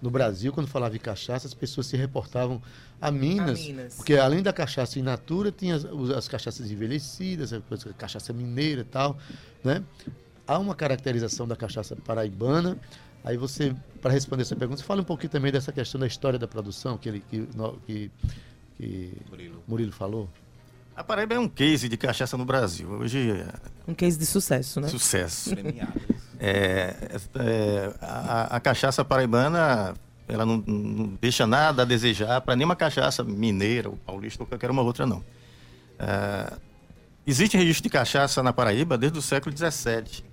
[0.00, 2.60] No Brasil, quando falava em cachaça, as pessoas se reportavam
[3.00, 3.94] a Minas, a Minas.
[3.94, 7.60] porque além da cachaça in natura, tinha as, as cachaças envelhecidas, a
[7.96, 9.16] cachaça mineira e tal,
[9.62, 9.80] né?
[10.44, 12.76] Há uma caracterização da cachaça paraibana.
[13.22, 16.36] Aí você, para responder essa pergunta, você fala um pouquinho também dessa questão da história
[16.36, 17.48] da produção que, ele, que,
[17.86, 18.10] que,
[18.76, 19.62] que Murilo.
[19.68, 20.28] Murilo falou.
[20.94, 22.88] A Paraíba é um case de cachaça no Brasil.
[22.90, 23.30] Hoje.
[23.30, 24.88] É um case de sucesso, né?
[24.88, 25.50] Sucesso.
[26.38, 26.94] é,
[27.34, 29.94] é, a, a, cachaça paraibana,
[30.28, 34.70] ela não, não, deixa nada a desejar para nenhuma cachaça mineira ou paulista ou qualquer
[34.70, 35.24] uma outra, não.
[35.98, 36.52] É,
[37.26, 40.24] existe registro de cachaça na Paraíba desde o século XVII.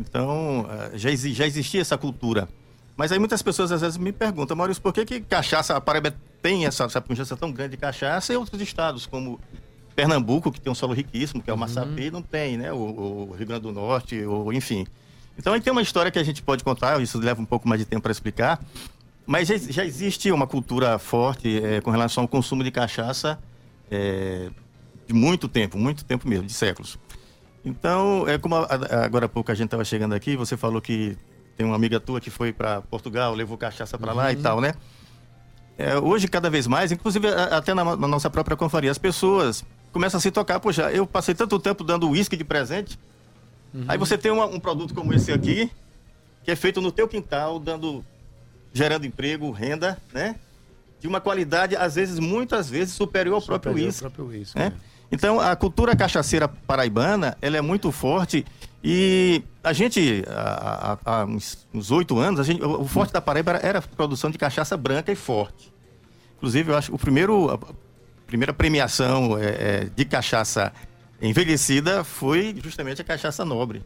[0.00, 2.48] Então, é, já, já existia essa cultura.
[2.96, 6.12] Mas aí muitas pessoas às vezes me perguntam, Maurício, por que, que cachaça, a Paraíba
[6.42, 9.38] tem essa, essa pujança tão grande de cachaça e outros estados, como
[9.98, 12.12] Pernambuco, que tem um solo riquíssimo, que é o Massapê, uhum.
[12.12, 12.72] não tem, né?
[12.72, 14.86] O, o, Rio Grande do Norte, ou enfim.
[15.36, 17.80] Então aí tem uma história que a gente pode contar, isso leva um pouco mais
[17.80, 18.64] de tempo para explicar,
[19.26, 23.40] mas já, já, existe uma cultura forte é, com relação ao consumo de cachaça
[23.90, 24.50] é,
[25.04, 26.96] de muito tempo, muito tempo mesmo, de séculos.
[27.64, 28.68] Então, é como a,
[29.04, 31.18] agora há pouco a gente estava chegando aqui, você falou que
[31.56, 34.16] tem uma amiga tua que foi para Portugal, levou cachaça para uhum.
[34.16, 34.42] lá e uhum.
[34.42, 34.74] tal, né?
[35.76, 40.16] É, hoje, cada vez mais, inclusive até na, na nossa própria confraria, as pessoas começa
[40.16, 42.98] a se tocar, poxa, eu passei tanto tempo dando uísque de presente.
[43.72, 43.84] Uhum.
[43.88, 45.70] Aí você tem uma, um produto como esse aqui,
[46.44, 48.04] que é feito no teu quintal, dando,
[48.72, 50.36] gerando emprego, renda, né?
[51.00, 54.58] De uma qualidade, às vezes, muitas vezes, superior ao superior próprio uísque.
[54.58, 54.72] Né?
[55.12, 58.44] Então, a cultura cachaceira paraibana, ela é muito forte
[58.82, 63.82] e a gente, há, há uns oito anos, gente, o forte da Paraíba era, a
[63.82, 65.72] produção de cachaça branca e forte.
[66.36, 67.58] Inclusive, eu acho que o primeiro,
[68.28, 70.70] primeira premiação é, é, de cachaça
[71.20, 73.82] envelhecida foi justamente a cachaça nobre.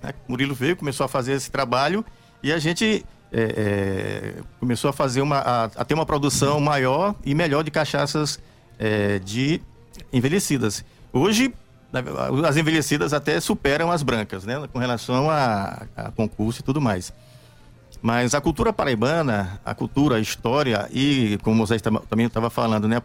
[0.00, 0.14] Né?
[0.28, 2.04] Murilo veio, começou a fazer esse trabalho
[2.40, 7.16] e a gente é, é começou a fazer uma, a, a, ter uma produção maior
[7.24, 8.38] e melhor de cachaças
[8.78, 9.60] é, de
[10.12, 10.84] envelhecidas.
[11.12, 11.52] Hoje,
[12.46, 14.68] as envelhecidas até superam as brancas, né?
[14.72, 17.12] Com relação a, a concurso e tudo mais.
[18.00, 23.02] Mas a cultura paraibana, a cultura, a história e, como Moisés também estava falando, né?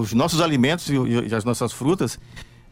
[0.00, 2.18] Os nossos alimentos e as nossas frutas,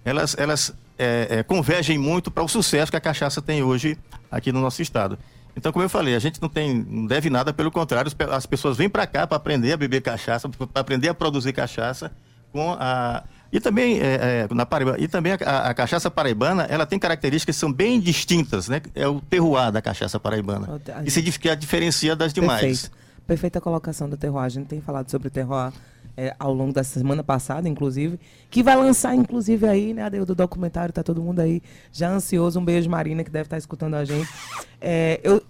[0.04, 3.98] elas, elas é, é, convergem muito para o sucesso que a cachaça tem hoje
[4.30, 5.18] aqui no nosso estado.
[5.56, 8.76] Então, como eu falei, a gente não tem, não deve nada, pelo contrário, as pessoas
[8.76, 12.12] vêm para cá para aprender a beber cachaça, para aprender a produzir cachaça
[12.52, 16.86] com a e também, é, é, na Paraíba, e também a, a, cachaça paraibana, ela
[16.86, 18.80] tem características que são bem distintas, né?
[18.94, 20.80] É o terroir da cachaça paraibana.
[21.04, 22.60] E se que a diferencia das demais.
[22.60, 23.00] Perfeito.
[23.26, 24.44] Perfeita colocação do terroir.
[24.44, 25.72] A gente tem falado sobre o terroir
[26.16, 30.92] é, ao longo da semana passada, inclusive, que vai lançar, inclusive, aí, né, do documentário,
[30.92, 32.58] tá todo mundo aí já ansioso.
[32.60, 34.28] Um beijo, Marina, que deve estar escutando a gente.
[34.82, 35.42] É, eu,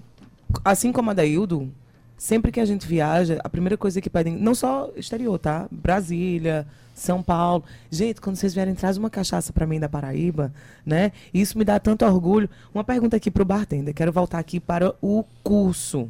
[0.64, 1.72] assim como a Daildo,
[2.18, 5.68] sempre que a gente viaja, a primeira coisa que pedem, não só exterior, tá?
[5.70, 6.66] Brasília,
[7.02, 7.64] são Paulo.
[7.90, 10.52] Gente, quando vocês vierem, traz uma cachaça para mim da Paraíba,
[10.84, 11.12] né?
[11.32, 12.48] Isso me dá tanto orgulho.
[12.74, 13.94] Uma pergunta aqui para o bartender.
[13.94, 16.08] Quero voltar aqui para o curso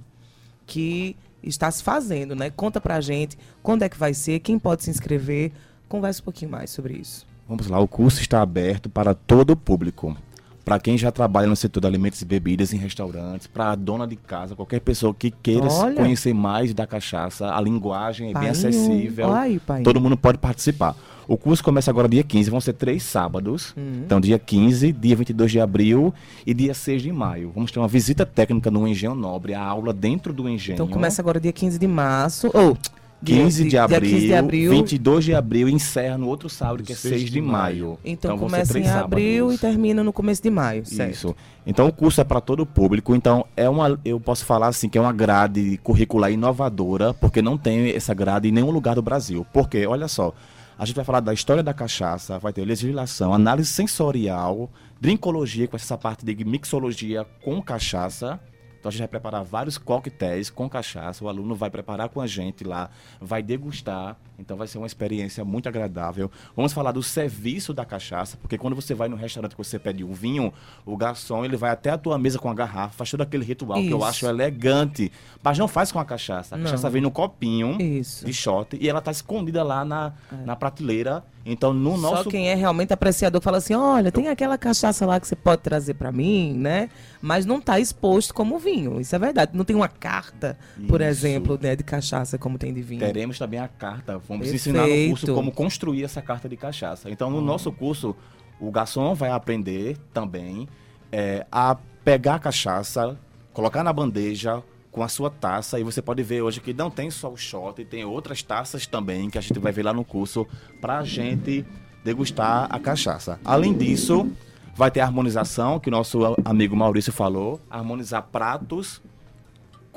[0.66, 2.50] que está se fazendo, né?
[2.50, 5.52] Conta pra gente quando é que vai ser, quem pode se inscrever.
[5.88, 7.26] Conversa um pouquinho mais sobre isso.
[7.48, 10.16] Vamos lá, o curso está aberto para todo o público
[10.64, 14.06] para quem já trabalha no setor de alimentos e bebidas em restaurantes, para a dona
[14.06, 15.96] de casa, qualquer pessoa que queira Olha.
[15.96, 19.32] conhecer mais da cachaça, a linguagem é pai bem acessível.
[19.32, 20.94] Ai, todo mundo pode participar.
[21.26, 23.72] O curso começa agora dia 15, vão ser três sábados.
[23.76, 24.02] Uhum.
[24.04, 26.12] Então, dia 15, dia 22 de abril
[26.44, 27.52] e dia 6 de maio.
[27.54, 30.74] Vamos ter uma visita técnica no Engenho Nobre, a aula dentro do engenho.
[30.74, 32.50] Então, começa agora dia 15 de março.
[32.52, 32.72] Ou.
[32.72, 36.48] Oh 15 de, de, abril, 15 de abril, 22 de abril e encerra no outro
[36.48, 37.98] sábado, que é 6 de, de maio.
[38.04, 39.54] Então, então começa em abril sábados.
[39.54, 41.12] e termina no começo de maio, certo?
[41.12, 41.36] Isso.
[41.66, 43.14] Então o curso é para todo o público.
[43.14, 47.58] Então é uma, eu posso falar assim que é uma grade curricular inovadora, porque não
[47.58, 49.46] tem essa grade em nenhum lugar do Brasil.
[49.52, 50.32] Porque olha só,
[50.78, 55.76] a gente vai falar da história da cachaça, vai ter legislação, análise sensorial, drinkologia, com
[55.76, 58.40] essa parte de mixologia com cachaça
[58.80, 61.22] então a gente vai preparar vários coquetéis com cachaça.
[61.22, 62.90] O aluno vai preparar com a gente lá,
[63.20, 64.16] vai degustar.
[64.40, 66.30] Então vai ser uma experiência muito agradável.
[66.56, 70.02] Vamos falar do serviço da cachaça, porque quando você vai no restaurante que você pede
[70.02, 70.52] um vinho,
[70.86, 73.78] o garçom ele vai até a tua mesa com a garrafa, faz todo aquele ritual
[73.78, 73.88] Isso.
[73.88, 75.12] que eu acho elegante.
[75.42, 76.54] Mas não faz com a cachaça.
[76.54, 76.64] A não.
[76.64, 78.24] cachaça vem no copinho Isso.
[78.24, 80.36] de shot e ela está escondida lá na, é.
[80.44, 82.24] na prateleira então, no nosso.
[82.24, 85.62] Só quem é realmente apreciador fala assim: olha, tem aquela cachaça lá que você pode
[85.62, 86.90] trazer para mim, né?
[87.20, 89.00] Mas não está exposto como vinho.
[89.00, 89.52] Isso é verdade.
[89.54, 90.86] Não tem uma carta, Isso.
[90.86, 93.00] por exemplo, né, de cachaça como tem de vinho.
[93.00, 94.20] Teremos também a carta.
[94.30, 94.68] Vamos Perfeito.
[94.68, 97.10] ensinar no curso como construir essa carta de cachaça.
[97.10, 97.44] Então, no hum.
[97.44, 98.14] nosso curso,
[98.60, 100.68] o garçom vai aprender também
[101.10, 103.18] é, a pegar a cachaça,
[103.52, 104.62] colocar na bandeja,
[104.92, 105.80] com a sua taça.
[105.80, 109.28] E você pode ver hoje que não tem só o shot, tem outras taças também
[109.28, 110.46] que a gente vai ver lá no curso
[110.80, 111.66] para a gente
[112.04, 113.40] degustar a cachaça.
[113.44, 114.30] Além disso,
[114.76, 119.02] vai ter a harmonização, que o nosso amigo Maurício falou, harmonizar pratos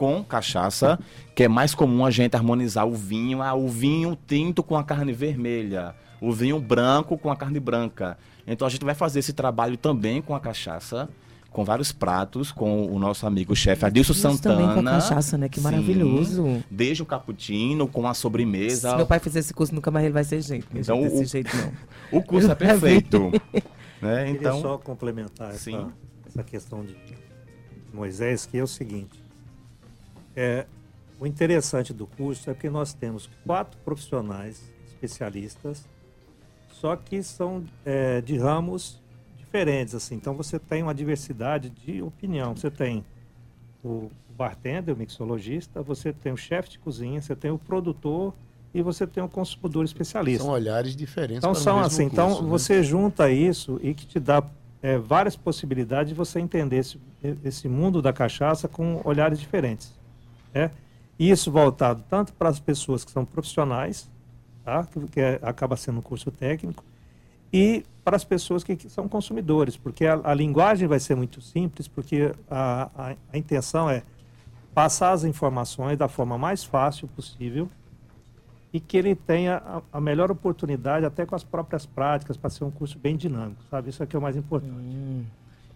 [0.04, 1.00] com cachaça,
[1.34, 4.84] que é mais comum a gente harmonizar o vinho, ah, o vinho tinto com a
[4.84, 8.18] carne vermelha, o vinho branco com a carne branca.
[8.46, 11.08] Então a gente vai fazer esse trabalho também com a cachaça
[11.50, 14.56] com vários pratos, com o nosso amigo chefe Adilson Santana.
[14.56, 15.48] também com a cachaça, né?
[15.48, 16.63] Que Sim, maravilhoso.
[16.70, 18.89] Desde o cappuccino, com a sobremesa.
[18.89, 20.68] Se meu pai fizer esse curso, nunca mais ele vai ser jeito.
[20.74, 21.72] Então, o, desse jeito, não.
[22.20, 23.32] o curso é perfeito.
[24.02, 24.32] né?
[24.32, 25.94] Então, só complementar essa,
[26.26, 26.98] essa questão de
[27.94, 29.23] Moisés, que é o seguinte.
[30.36, 30.65] É,
[31.19, 35.88] o interessante do curso é que nós temos quatro profissionais especialistas,
[36.69, 39.02] só que são é, de ramos
[39.38, 40.15] diferentes, assim.
[40.15, 42.56] Então você tem uma diversidade de opinião.
[42.56, 43.06] Você tem
[43.84, 48.34] o bartender, o mixologista, você tem o chefe de cozinha, você tem o produtor
[48.74, 50.43] e você tem o consumidor especialista.
[50.43, 51.38] São olhares diferentes.
[51.38, 52.06] Então são assim.
[52.06, 52.58] Então, curso, então né?
[52.58, 54.43] você junta isso e que te dá
[54.82, 57.00] é, várias possibilidades de você entender esse,
[57.46, 59.93] esse mundo da cachaça com olhares diferentes.
[60.54, 60.72] Né?
[61.18, 64.10] Isso voltado tanto para as pessoas que são profissionais,
[64.63, 64.86] tá?
[64.86, 66.84] que, que é, acaba sendo um curso técnico,
[67.52, 71.39] e para as pessoas que, que são consumidores, porque a, a, linguagem vai ser muito
[71.39, 74.04] simples, porque a, a, a, intenção é
[74.74, 77.70] passar as informações da forma mais fácil possível
[78.74, 82.63] e que ele tenha a, a melhor oportunidade, até com as próprias práticas, para ser
[82.63, 83.92] um curso bem dinâmico, sabe?
[83.92, 84.74] Isso aqui é o mais importante.
[84.74, 85.24] Hum.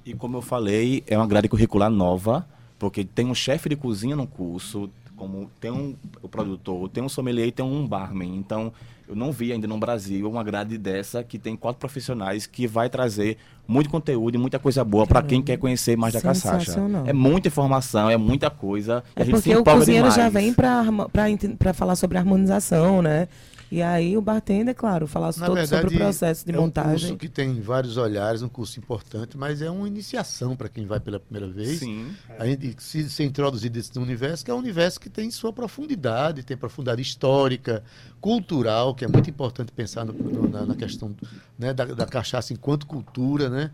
[0.03, 2.47] E como eu falei, é uma grade curricular nova,
[2.79, 7.09] porque tem um chefe de cozinha no curso, como tem um o produtor, tem um
[7.09, 8.35] sommelier e tem um barman.
[8.37, 8.71] Então,
[9.07, 12.89] eu não vi ainda no Brasil uma grade dessa que tem quatro profissionais que vai
[12.89, 13.37] trazer
[13.67, 16.75] muito conteúdo e muita coisa boa para quem quer conhecer mais da caçacha.
[17.05, 19.03] É muita informação, é muita coisa.
[19.15, 20.15] É porque o cozinheiro demais.
[20.15, 23.27] já vem para falar sobre harmonização, né?
[23.69, 26.91] E aí o bartender, claro, falar todo verdade, sobre o processo de é montagem.
[26.91, 30.69] É um curso que tem vários olhares, um curso importante, mas é uma iniciação para
[30.69, 31.79] quem vai pela primeira vez.
[31.79, 32.09] Sim.
[32.39, 36.43] A gente se, se introduzir nesse universo, que é um universo que tem sua profundidade,
[36.43, 37.83] tem profundidade histórica,
[38.21, 41.13] cultural, que é muito importante pensar no, no, na, na, questão
[41.59, 43.71] né, da, da cachaça enquanto cultura, né?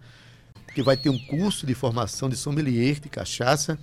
[0.74, 3.78] Que vai ter um curso de formação de sommelier de cachaça,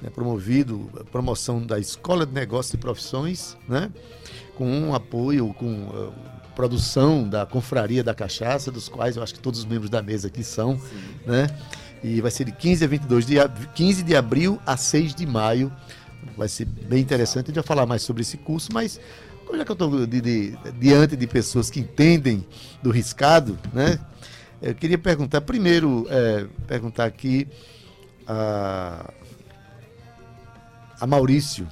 [0.00, 3.90] né, promovido, promoção da Escola de Negócios e Profissões, né?
[4.56, 6.12] Com um apoio, com uh,
[6.54, 10.28] produção da Confraria da Cachaça, dos quais eu acho que todos os membros da mesa
[10.28, 11.04] aqui são, Sim.
[11.26, 11.46] né?
[12.02, 13.36] E vai ser de 15 a 22 de
[13.74, 15.72] 15 de abril a 6 de maio.
[16.36, 17.46] Vai ser bem interessante.
[17.46, 19.00] A gente vai falar mais sobre esse curso, mas
[19.54, 20.06] já que eu estou
[20.78, 22.44] diante de pessoas que entendem
[22.82, 23.98] do riscado, né?
[24.60, 27.46] Eu queria perguntar, primeiro, é, perguntar aqui
[28.26, 29.12] a,
[31.00, 31.68] a Maurício,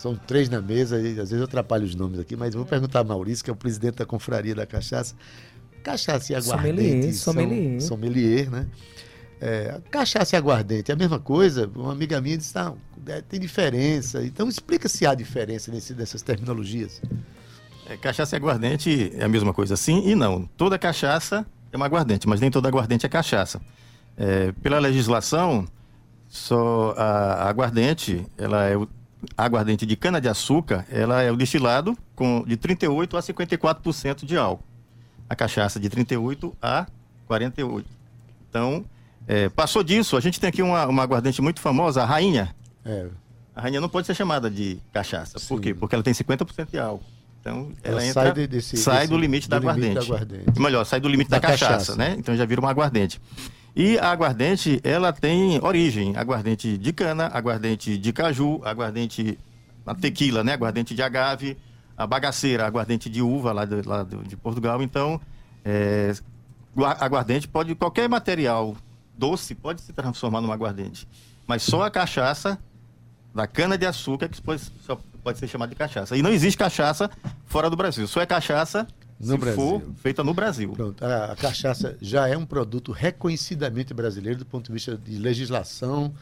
[0.00, 3.00] são três na mesa, e às vezes eu atrapalho os nomes aqui, mas vou perguntar
[3.00, 5.14] a Maurício, que é o presidente da Confraria da Cachaça.
[5.82, 7.12] Cachaça e aguardente.
[7.12, 7.80] Sommelier, sommelier.
[7.80, 8.66] sommelier, né?
[9.42, 11.70] É, cachaça e aguardente é a mesma coisa.
[11.74, 14.24] Uma amiga minha disse: não, é, tem diferença.
[14.24, 17.00] Então, explica se há diferença nesse, nessas terminologias.
[17.86, 20.46] É, cachaça e aguardente é a mesma coisa, sim e não.
[20.56, 23.60] Toda cachaça é uma aguardente, mas nem toda aguardente é cachaça.
[24.16, 25.66] É, pela legislação,
[26.26, 28.76] só a, a aguardente ela é
[29.36, 34.64] aguardente de cana-de-açúcar, ela é o destilado com de 38 a 54% de álcool.
[35.28, 36.86] A cachaça de 38 a
[37.26, 37.88] 48.
[38.48, 38.84] Então,
[39.26, 42.54] é, passou disso, a gente tem aqui uma, uma aguardente muito famosa, a rainha.
[42.84, 43.06] É.
[43.54, 45.38] A rainha não pode ser chamada de cachaça.
[45.38, 45.48] Sim.
[45.48, 45.74] Por quê?
[45.74, 47.04] Porque ela tem 50% de álcool.
[47.40, 49.88] Então, ela, ela entra, sai, desse, sai desse, do limite do da aguardente.
[49.88, 50.60] Limite da aguardente.
[50.60, 52.14] Melhor, sai do limite da, da cachaça, cachaça, né?
[52.18, 53.20] Então já vira uma aguardente.
[53.80, 56.14] E a aguardente, ela tem origem.
[56.14, 59.38] Aguardente de cana, aguardente de caju, aguardente
[59.86, 60.52] a tequila, né?
[60.52, 61.56] Aguardente de agave,
[61.96, 64.82] a bagaceira, aguardente de uva lá de, lá de Portugal.
[64.82, 65.18] Então,
[65.64, 66.12] é,
[66.76, 68.76] aguardente pode, qualquer material
[69.16, 71.08] doce pode se transformar numa aguardente.
[71.46, 72.58] Mas só a cachaça
[73.34, 74.62] da cana de açúcar que pode,
[75.24, 76.18] pode ser chamada de cachaça.
[76.18, 77.10] E não existe cachaça
[77.46, 78.06] fora do Brasil.
[78.06, 78.86] Só é cachaça
[79.20, 79.56] no se Brasil.
[79.56, 80.72] for feita no Brasil.
[80.72, 85.18] Pronto, a, a, cachaça já é um produto reconhecidamente brasileiro do ponto de vista de
[85.18, 86.12] legislação.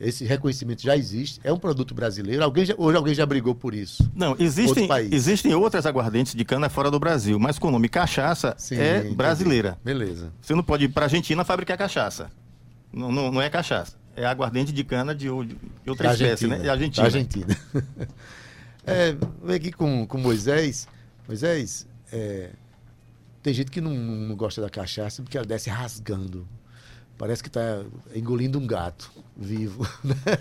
[0.00, 2.42] Esse reconhecimento já existe, é um produto brasileiro.
[2.42, 4.10] Alguém já, hoje alguém já brigou por isso?
[4.14, 8.54] Não, existem, existem outras aguardentes de cana fora do Brasil, mas com o nome cachaça
[8.56, 9.14] Sim, é entendi.
[9.14, 9.78] brasileira.
[9.84, 10.32] Beleza.
[10.40, 12.30] Você não pode ir para a Argentina fabricar cachaça.
[12.90, 13.94] Não, não, não, é cachaça.
[14.16, 16.62] É aguardente de cana de, de outra espécie, né?
[16.64, 17.06] É Argentina.
[17.06, 17.56] Argentina.
[18.86, 20.88] é, vem aqui com, com Moisés.
[21.28, 22.50] Moisés, é,
[23.42, 26.46] tem gente que não, não, gosta da cachaça porque ela desce rasgando.
[27.16, 27.82] Parece que está
[28.14, 29.86] engolindo um gato vivo.
[30.04, 30.38] Né?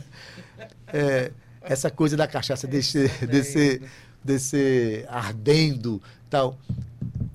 [0.91, 3.82] É, essa coisa da cachaça descer, descer,
[4.23, 6.58] descer ardendo tal.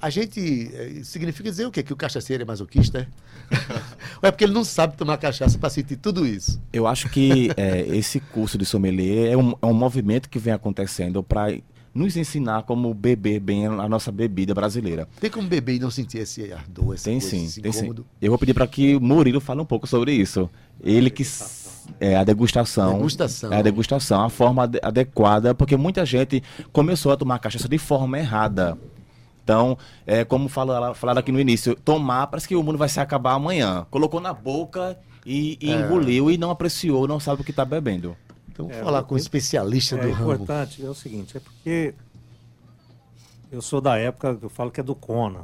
[0.01, 0.71] A gente.
[0.75, 1.83] É, significa dizer o quê?
[1.83, 3.09] Que o cachaceiro é masoquista?
[4.23, 6.61] Ou é porque ele não sabe tomar cachaça para sentir tudo isso?
[6.73, 10.53] Eu acho que é, esse curso de sommelier é um, é um movimento que vem
[10.53, 11.53] acontecendo para
[11.95, 15.09] nos ensinar como beber bem a nossa bebida brasileira.
[15.21, 17.95] Tem como beber e não sentir esse ardor, essa tem coisa, sim, esse tem sim.
[18.21, 20.51] Eu vou pedir para que o Murilo fale um pouco sobre isso.
[20.83, 21.25] Ele que
[22.01, 23.53] é a degustação, degustação.
[23.53, 26.43] É a degustação, a forma adequada, porque muita gente
[26.73, 28.77] começou a tomar cachaça de forma errada.
[29.45, 32.99] Então, é, como falaram, falaram aqui no início, tomar parece que o mundo vai se
[32.99, 33.87] acabar amanhã.
[33.91, 35.75] Colocou na boca e, e é.
[35.75, 38.17] engoliu e não apreciou, não sabe o que está bebendo.
[38.55, 40.31] Então, é, falar com um especialista é, do ramo.
[40.31, 41.93] É importante, é o seguinte, é porque
[43.51, 45.43] eu sou da época, eu falo que é do Kona,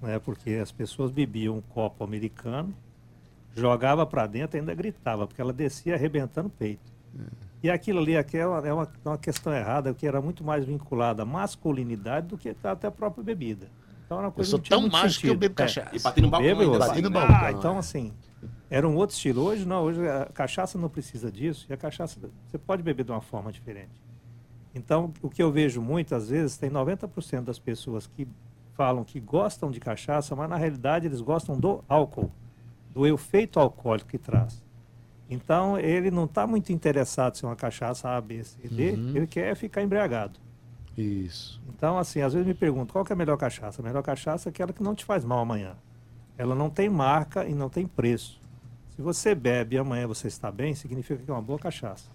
[0.00, 0.20] né?
[0.20, 2.72] Porque as pessoas bebiam um copo americano,
[3.54, 6.92] jogava para dentro e ainda gritava, porque ela descia arrebentando o peito.
[7.18, 7.22] É.
[7.64, 11.22] E aquilo ali aqui é, uma, é uma, questão errada, que era muito mais vinculada
[11.22, 13.68] à masculinidade do que até a própria bebida.
[14.06, 15.56] Então era uma coisa eu sou tão macho que eu bebo é.
[15.56, 15.94] cachaça.
[15.94, 16.56] E bati no balcão.
[16.56, 17.36] Bebo, bati no balcão.
[17.36, 18.12] Ah, então assim,
[18.72, 19.42] era um outro estilo.
[19.42, 21.66] Hoje não, hoje a cachaça não precisa disso.
[21.68, 22.18] E a cachaça,
[22.48, 24.02] você pode beber de uma forma diferente.
[24.74, 28.26] Então, o que eu vejo muitas vezes, tem 90% das pessoas que
[28.74, 32.32] falam que gostam de cachaça, mas na realidade eles gostam do álcool,
[32.90, 34.64] do efeito alcoólico que traz.
[35.28, 39.12] Então, ele não está muito interessado se é uma cachaça A, B, C, D, uhum.
[39.14, 40.40] ele quer ficar embriagado.
[40.96, 41.60] Isso.
[41.68, 43.82] Então, assim, às vezes me pergunto, qual que é a melhor cachaça?
[43.82, 45.76] A melhor cachaça é aquela que não te faz mal amanhã.
[46.38, 48.41] Ela não tem marca e não tem preço.
[48.94, 52.10] Se você bebe e amanhã você está bem, significa que é uma boa cachaça.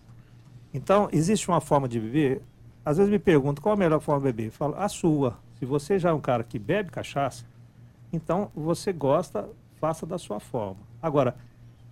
[0.73, 2.41] Então, existe uma forma de beber.
[2.85, 4.47] Às vezes me perguntam qual a melhor forma de beber.
[4.47, 5.39] Eu falo, a sua.
[5.57, 7.45] Se você já é um cara que bebe cachaça,
[8.13, 9.49] então você gosta,
[9.79, 10.77] faça da sua forma.
[11.01, 11.35] Agora,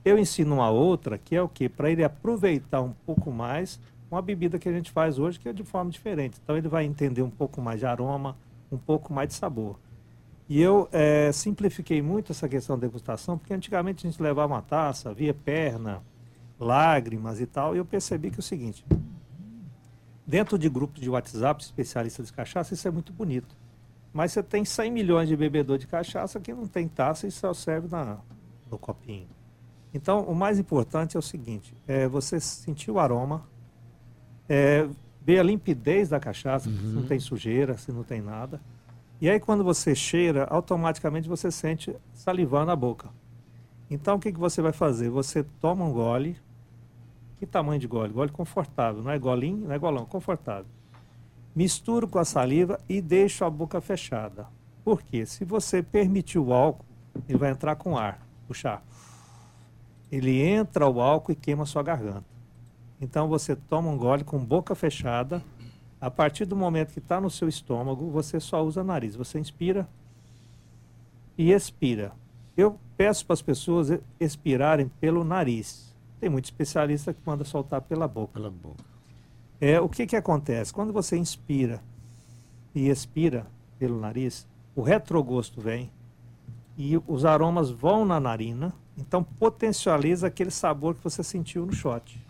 [0.04, 1.68] eu ensino uma outra, que é o quê?
[1.68, 3.80] Para ele aproveitar um pouco mais
[4.10, 6.40] uma bebida que a gente faz hoje, que é de forma diferente.
[6.44, 8.38] Então ele vai entender um pouco mais de aroma,
[8.72, 9.78] um pouco mais de sabor.
[10.48, 14.62] E eu é, simplifiquei muito essa questão da degustação, porque antigamente a gente levava uma
[14.62, 16.04] taça, via perna,
[16.60, 18.86] lágrimas e tal, e eu percebi que é o seguinte,
[20.26, 23.56] dentro de grupos de WhatsApp, especialistas de cachaça, isso é muito bonito.
[24.14, 27.54] Mas você tem 100 milhões de bebedor de cachaça que não tem taça e só
[27.54, 28.20] serve na,
[28.70, 29.28] no copinho.
[29.94, 33.48] Então, o mais importante é o seguinte, é você sentir o aroma,
[34.48, 34.88] é,
[35.22, 36.78] ver a limpidez da cachaça, uhum.
[36.78, 38.62] se não tem sujeira, se não tem nada.
[39.22, 43.10] E aí quando você cheira, automaticamente você sente salivando na boca.
[43.90, 45.10] Então o que, que você vai fazer?
[45.10, 46.38] Você toma um gole.
[47.38, 48.14] Que tamanho de gole?
[48.14, 50.66] Gole confortável, não é golinho, não é golão, confortável.
[51.56, 54.48] Mistura com a saliva e deixa a boca fechada.
[54.84, 55.26] Por quê?
[55.26, 56.86] Se você permitir o álcool,
[57.28, 58.84] ele vai entrar com ar, puxar.
[60.12, 62.26] Ele entra o álcool e queima a sua garganta.
[63.00, 65.42] Então você toma um gole com boca fechada.
[66.06, 69.16] A partir do momento que está no seu estômago, você só usa nariz.
[69.16, 69.90] Você inspira
[71.36, 72.12] e expira.
[72.56, 73.90] Eu peço para as pessoas
[74.20, 75.96] expirarem pelo nariz.
[76.20, 78.34] Tem muito especialista que manda soltar pela boca.
[78.34, 78.84] Pela boca.
[79.60, 80.72] É, o que, que acontece?
[80.72, 81.82] Quando você inspira
[82.76, 83.48] e expira
[83.80, 84.46] pelo nariz,
[84.76, 85.90] o retrogosto vem
[86.78, 92.24] e os aromas vão na narina, então potencializa aquele sabor que você sentiu no shot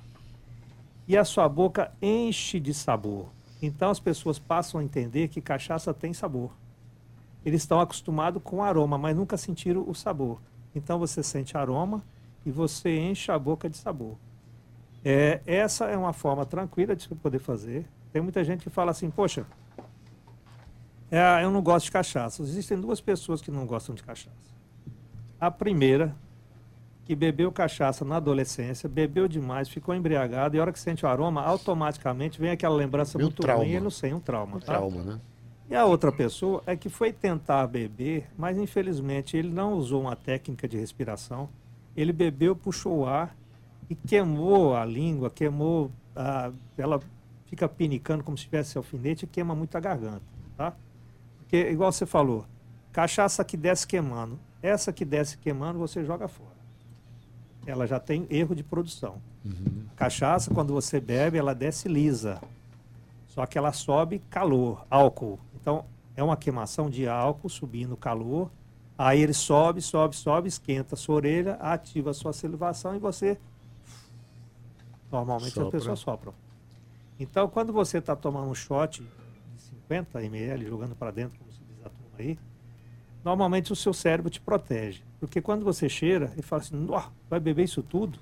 [1.06, 3.35] e a sua boca enche de sabor.
[3.66, 6.52] Então as pessoas passam a entender que cachaça tem sabor.
[7.44, 10.40] Eles estão acostumados com aroma, mas nunca sentiram o sabor.
[10.74, 12.04] Então você sente aroma
[12.46, 14.18] e você enche a boca de sabor.
[15.04, 17.88] É, essa é uma forma tranquila de poder fazer.
[18.12, 19.46] Tem muita gente que fala assim, poxa,
[21.12, 22.42] é, eu não gosto de cachaça.
[22.42, 24.56] Existem duas pessoas que não gostam de cachaça.
[25.40, 26.16] A primeira
[27.06, 31.08] que bebeu cachaça na adolescência, bebeu demais, ficou embriagado, e a hora que sente o
[31.08, 33.64] aroma, automaticamente vem aquela lembrança muito trauma.
[33.64, 34.58] ruim e não sei, um trauma.
[34.58, 34.66] Um tá?
[34.66, 35.22] trauma, né?
[35.70, 40.16] E a outra pessoa é que foi tentar beber, mas infelizmente ele não usou uma
[40.16, 41.48] técnica de respiração.
[41.96, 43.36] Ele bebeu, puxou o ar
[43.88, 47.00] e queimou a língua, queimou, a, ela
[47.46, 50.24] fica pinicando como se tivesse alfinete e queima muito a garganta,
[50.58, 50.74] tá?
[51.38, 52.46] Porque, igual você falou,
[52.92, 56.56] cachaça que desce queimando, essa que desce queimando você joga fora
[57.66, 59.22] ela já tem erro de produção.
[59.44, 59.86] Uhum.
[59.96, 62.42] Cachaça, quando você bebe, ela desce lisa.
[63.28, 65.40] Só que ela sobe calor, álcool.
[65.56, 65.86] Então,
[66.16, 68.50] é uma queimação de álcool subindo calor.
[68.98, 73.38] Aí ele sobe, sobe, sobe, esquenta a sua orelha, ativa a sua salivação e você.
[75.12, 75.68] Normalmente Sopra.
[75.68, 76.34] as pessoas sopram.
[77.20, 81.60] Então, quando você está tomando um shot de 50 ml, jogando para dentro, como se
[81.64, 82.38] diz a turma aí,
[83.24, 85.04] normalmente o seu cérebro te protege.
[85.26, 86.88] Porque quando você cheira e fala assim,
[87.28, 88.20] vai beber isso tudo?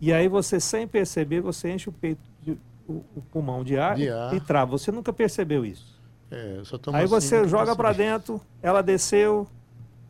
[0.00, 2.52] E aí você, sem perceber, você enche o peito, de,
[2.88, 4.70] o, o, pulmão de ar, de ar, e trava.
[4.72, 6.00] Você nunca percebeu isso.
[6.30, 6.62] É,
[6.92, 9.46] aí assim, você joga para dentro, ela desceu,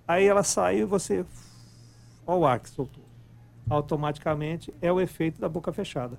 [0.07, 1.25] aí ela saiu, você...
[2.27, 3.05] Olha o ar que soltou.
[3.69, 6.17] Automaticamente é o efeito da boca fechada.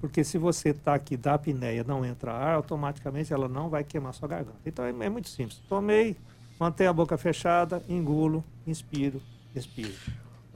[0.00, 4.14] Porque se você está aqui da apneia não entra ar, automaticamente ela não vai queimar
[4.14, 4.58] sua garganta.
[4.64, 5.60] Então é, é muito simples.
[5.68, 6.16] Tomei,
[6.58, 9.20] mantenho a boca fechada, engulo, inspiro,
[9.54, 9.92] expiro.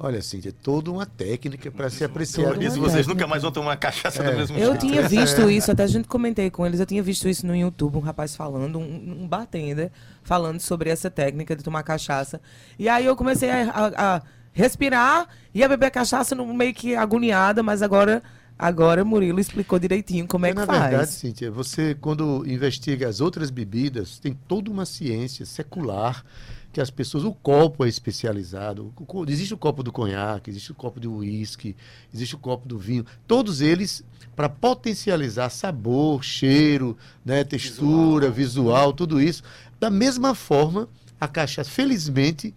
[0.03, 2.55] Olha, Cíntia, é toda uma técnica para se apreciar.
[2.55, 4.31] Por isso vocês nunca mais vão tomar cachaça é.
[4.31, 5.53] do mesmo Eu tinha visto é.
[5.53, 8.35] isso, até a gente comentei com eles, eu tinha visto isso no YouTube, um rapaz
[8.35, 9.93] falando, um, um bartender,
[10.23, 12.41] falando sobre essa técnica de tomar cachaça.
[12.79, 14.23] E aí eu comecei a, a, a
[14.55, 18.23] respirar e a beber cachaça no, meio que agoniada, mas agora
[18.63, 20.79] Agora Murilo explicou direitinho como é, é que na faz.
[20.79, 26.23] Na verdade, Cíntia, você quando investiga as outras bebidas, tem toda uma ciência secular
[26.71, 28.93] que as pessoas, o copo é especializado.
[29.27, 31.75] Existe o copo do conhaque, existe o copo do uísque,
[32.13, 33.07] existe o copo do vinho.
[33.27, 34.05] Todos eles
[34.37, 38.33] para potencializar sabor, cheiro, né, textura, visual.
[38.33, 39.43] visual, tudo isso.
[39.81, 40.87] Da mesma forma,
[41.19, 42.55] a cachaça, felizmente,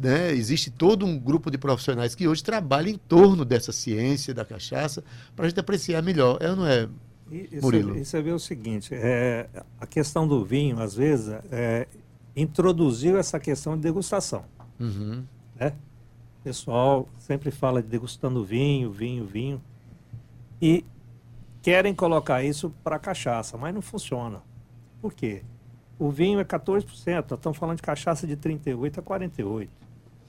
[0.00, 4.44] né, existe todo um grupo de profissionais que hoje trabalham em torno dessa ciência da
[4.44, 6.38] cachaça para a gente apreciar melhor.
[6.40, 6.88] É ou não é,
[7.60, 7.96] Murilo?
[7.96, 9.48] E você vê o seguinte, é,
[9.80, 11.86] a questão do vinho, às vezes, é,
[12.34, 14.44] introduziu essa questão de degustação.
[14.78, 15.24] Uhum.
[15.58, 15.72] Né?
[16.40, 19.62] O pessoal sempre fala de degustando vinho, vinho, vinho.
[20.62, 20.84] E
[21.62, 24.40] querem colocar isso para cachaça, mas não funciona.
[25.00, 25.42] Por quê?
[25.98, 29.70] O vinho é 14%, nós estamos falando de cachaça de 38 a 48.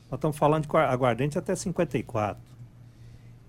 [0.09, 2.41] Nós estamos falando de aguardente até 54.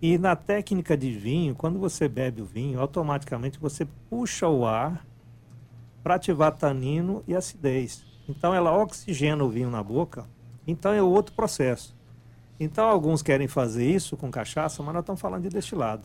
[0.02, 5.04] E na técnica de vinho, quando você bebe o vinho, automaticamente você puxa o ar
[6.02, 8.04] para ativar tanino e acidez.
[8.28, 10.26] Então ela oxigena o vinho na boca.
[10.66, 11.96] Então é outro processo.
[12.58, 16.02] Então alguns querem fazer isso com cachaça, mas nós estamos falando de destilado.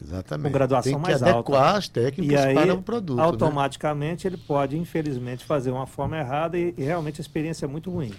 [0.00, 0.46] Exatamente.
[0.46, 1.78] Com graduação Tem que mais adequar alta.
[1.78, 3.16] as técnicas e aí, para o produto.
[3.16, 3.22] né?
[3.22, 4.34] Automaticamente né?
[4.34, 8.12] ele pode, infelizmente, fazer uma forma errada e, e realmente a experiência é muito ruim.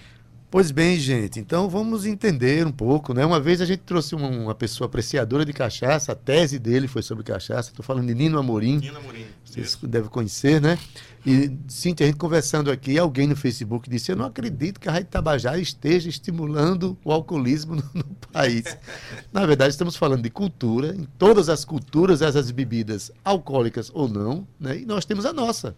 [0.51, 3.25] Pois bem, gente, então vamos entender um pouco, né?
[3.25, 7.01] Uma vez a gente trouxe uma, uma pessoa apreciadora de cachaça, a tese dele foi
[7.01, 8.79] sobre cachaça, estou falando de Nino Amorim.
[8.79, 9.25] Nino Amorim.
[9.45, 9.87] Vocês Isso.
[9.87, 10.77] devem conhecer, né?
[11.25, 14.91] E, Cíntia, a gente conversando aqui, alguém no Facebook disse: Eu não acredito que a
[14.91, 18.77] Rádio Tabajara esteja estimulando o alcoolismo no, no país.
[19.31, 24.45] Na verdade, estamos falando de cultura, em todas as culturas, essas bebidas alcoólicas ou não,
[24.59, 24.79] né?
[24.79, 25.77] E nós temos a nossa,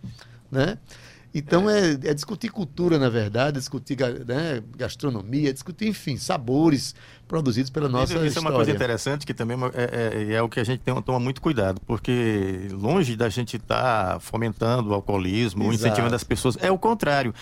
[0.52, 0.80] né?
[1.34, 6.94] Então é, é, discutir cultura, na verdade, discutir né, gastronomia, discutir, enfim, sabores
[7.28, 8.28] produzidos pela nossa Isso, história.
[8.28, 11.02] Isso é uma coisa interessante que também é, é, é o que a gente tem,
[11.02, 15.76] toma muito cuidado, porque longe da gente estar tá fomentando o alcoolismo, Exato.
[15.76, 17.34] incentivando as pessoas, é o contrário.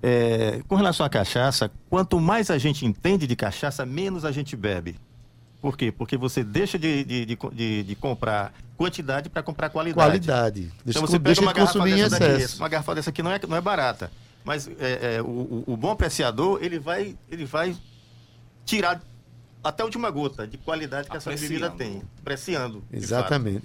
[0.00, 4.56] É, com relação à cachaça, quanto mais a gente entende de cachaça, menos a gente
[4.56, 4.94] bebe.
[5.60, 5.92] Por quê?
[5.92, 10.08] Porque você deixa de, de, de, de comprar quantidade para comprar qualidade.
[10.08, 10.60] Qualidade.
[10.84, 13.56] Deixa, então você pega uma garrafa dessa daqui, uma garrafa dessa aqui não é, não
[13.56, 14.10] é barata.
[14.42, 17.76] Mas é, é, o, o, bom apreciador, ele vai, ele vai
[18.64, 19.02] tirar
[19.62, 22.02] até a última gota de qualidade que essa bebida tem.
[22.20, 22.82] Apreciando.
[22.90, 23.64] Exatamente.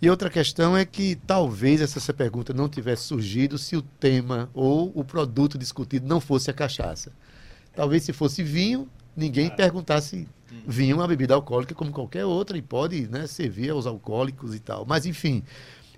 [0.00, 4.90] E outra questão é que talvez essa pergunta não tivesse surgido se o tema ou
[4.96, 7.12] o produto discutido não fosse a cachaça.
[7.72, 10.26] Talvez se fosse vinho, ninguém perguntasse
[10.66, 14.58] vinho é uma bebida alcoólica como qualquer outra e pode né, servir aos alcoólicos e
[14.60, 14.84] tal.
[14.86, 15.42] Mas, enfim,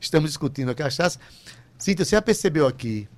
[0.01, 1.19] estamos discutindo a cachaça.
[1.79, 3.09] Cíntia, você já percebeu aqui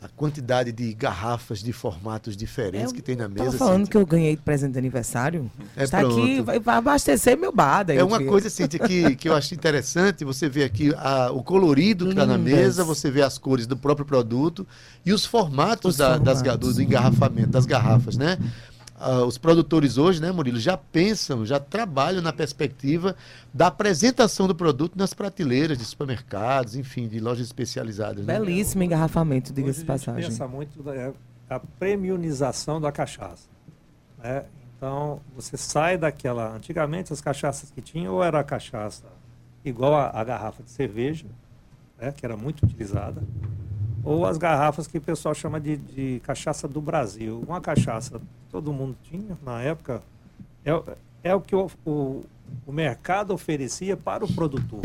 [0.00, 3.44] a quantidade de garrafas de formatos diferentes eu que tem na mesa?
[3.44, 3.90] Estou falando Cíntia?
[3.90, 5.50] que eu ganhei de presente de aniversário.
[5.76, 6.18] É Está pronto.
[6.22, 7.82] aqui, vai, vai abastecer meu bar.
[7.84, 8.30] daí É uma digo.
[8.30, 10.24] coisa, Cíntia, que, que eu acho interessante.
[10.24, 13.76] Você vê aqui a- o colorido que está na mesa, você vê as cores do
[13.76, 14.66] próprio produto
[15.04, 16.76] e os formatos, Os da- Das, formatos.
[16.76, 18.38] do engarrafamento, das garrafas, né?
[19.06, 23.14] Ah, os produtores hoje, né, Murilo, já pensam, já trabalham na perspectiva
[23.52, 28.24] da apresentação do produto nas prateleiras de supermercados, enfim, de lojas especializadas.
[28.24, 28.38] Né?
[28.38, 30.30] Belíssimo engarrafamento, diga-se de Hoje a gente passagem.
[30.30, 31.12] pensa muito da é,
[31.50, 33.46] a premiumização da cachaça.
[34.22, 34.46] né?
[34.78, 36.56] Então, você sai daquela...
[36.56, 39.04] Antigamente, as cachaças que tinham, ou era a cachaça
[39.62, 41.26] igual a, a garrafa de cerveja,
[42.00, 43.22] né, que era muito utilizada,
[44.02, 47.42] ou as garrafas que o pessoal chama de, de cachaça do Brasil.
[47.46, 48.18] Uma cachaça
[48.54, 50.00] todo mundo tinha na época,
[50.64, 50.84] é, o-
[51.24, 52.24] é o que o, o,
[52.64, 54.80] o mercado oferecia para o produtor.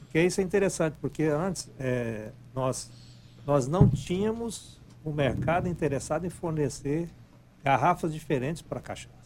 [0.00, 2.90] Porque isso é interessante, porque antes é, nós,
[3.46, 7.08] nós não tínhamos o mercado interessado em fornecer
[7.64, 9.16] garrafas diferentes para cachaça.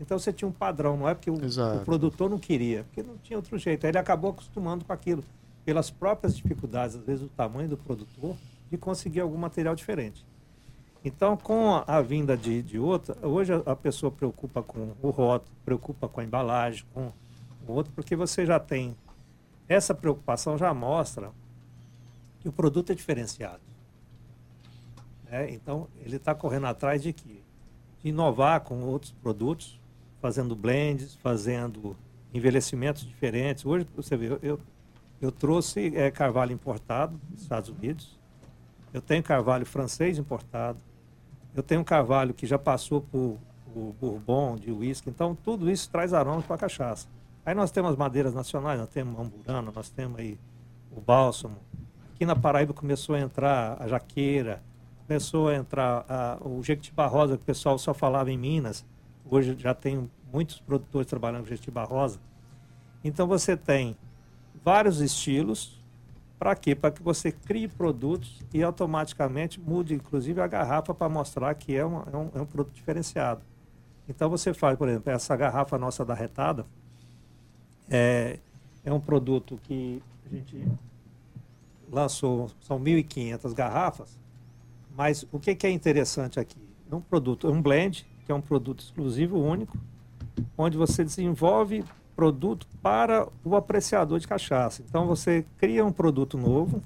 [0.00, 1.36] Então você tinha um padrão, não é porque o,
[1.82, 3.84] o produtor não queria, porque não tinha outro jeito.
[3.86, 5.22] Aí ele acabou acostumando com aquilo,
[5.64, 8.34] pelas próprias dificuldades, às vezes, do tamanho do produtor,
[8.68, 10.26] de conseguir algum material diferente.
[11.08, 16.06] Então, com a, vinda de, de outra, hoje a, pessoa preocupa com o rótulo, preocupa
[16.06, 17.10] com a embalagem, com
[17.66, 18.94] o outro, porque você já tem
[19.66, 21.32] essa preocupação já mostra
[22.40, 23.62] que o produto é diferenciado.
[25.24, 25.50] né?
[25.50, 27.40] Então, ele está correndo atrás de quê?
[28.02, 29.80] De inovar com outros produtos,
[30.20, 31.96] fazendo blends, fazendo
[32.34, 33.64] envelhecimentos diferentes.
[33.64, 34.60] Hoje, você vê, eu, eu,
[35.22, 38.18] eu trouxe eh, carvalho importado dos Estados Unidos,
[38.92, 40.78] eu tenho carvalho francês importado,
[41.58, 43.38] eu tenho um carvalho que já passou por
[43.74, 47.06] o bourbon, de uísque, então tudo isso traz aromas para a cachaça.
[47.44, 50.38] Aí nós temos as madeiras nacionais, nós temos amburana, nós temos aí
[50.90, 51.56] o bálsamo.
[52.14, 54.62] Aqui na Paraíba começou a entrar a jaqueira,
[55.06, 58.84] começou a entrar a- o jequitibá rosa, que o pessoal só falava em Minas.
[59.30, 62.18] Hoje já tem muitos produtores trabalhando com jequitibá rosa.
[63.04, 63.96] Então você tem
[64.64, 65.77] vários estilos,
[66.38, 66.74] para quê?
[66.74, 71.84] Para que você crie produtos e automaticamente mude, inclusive, a garrafa para mostrar que é,
[71.84, 73.40] uma- é um, é um produto diferenciado.
[74.08, 76.64] Então você faz, por exemplo, essa garrafa nossa da retada,
[77.90, 78.38] é,
[78.84, 80.66] é um produto que a gente
[81.90, 84.18] lançou, são 1.500 garrafas,
[84.96, 86.56] mas o que, que é interessante aqui?
[86.90, 89.76] É um produto, é um blend, que é um produto exclusivo, único,
[90.56, 91.84] onde você desenvolve
[92.18, 94.82] produto para o apreciador de cachaça.
[94.88, 96.82] Então você cria um produto novo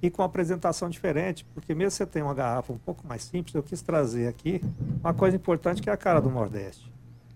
[0.00, 3.62] e com apresentação diferente, porque mesmo você tem uma garrafa um pouco mais simples, eu
[3.62, 4.62] quis trazer aqui
[5.02, 6.90] uma coisa importante que é a cara do Nordeste.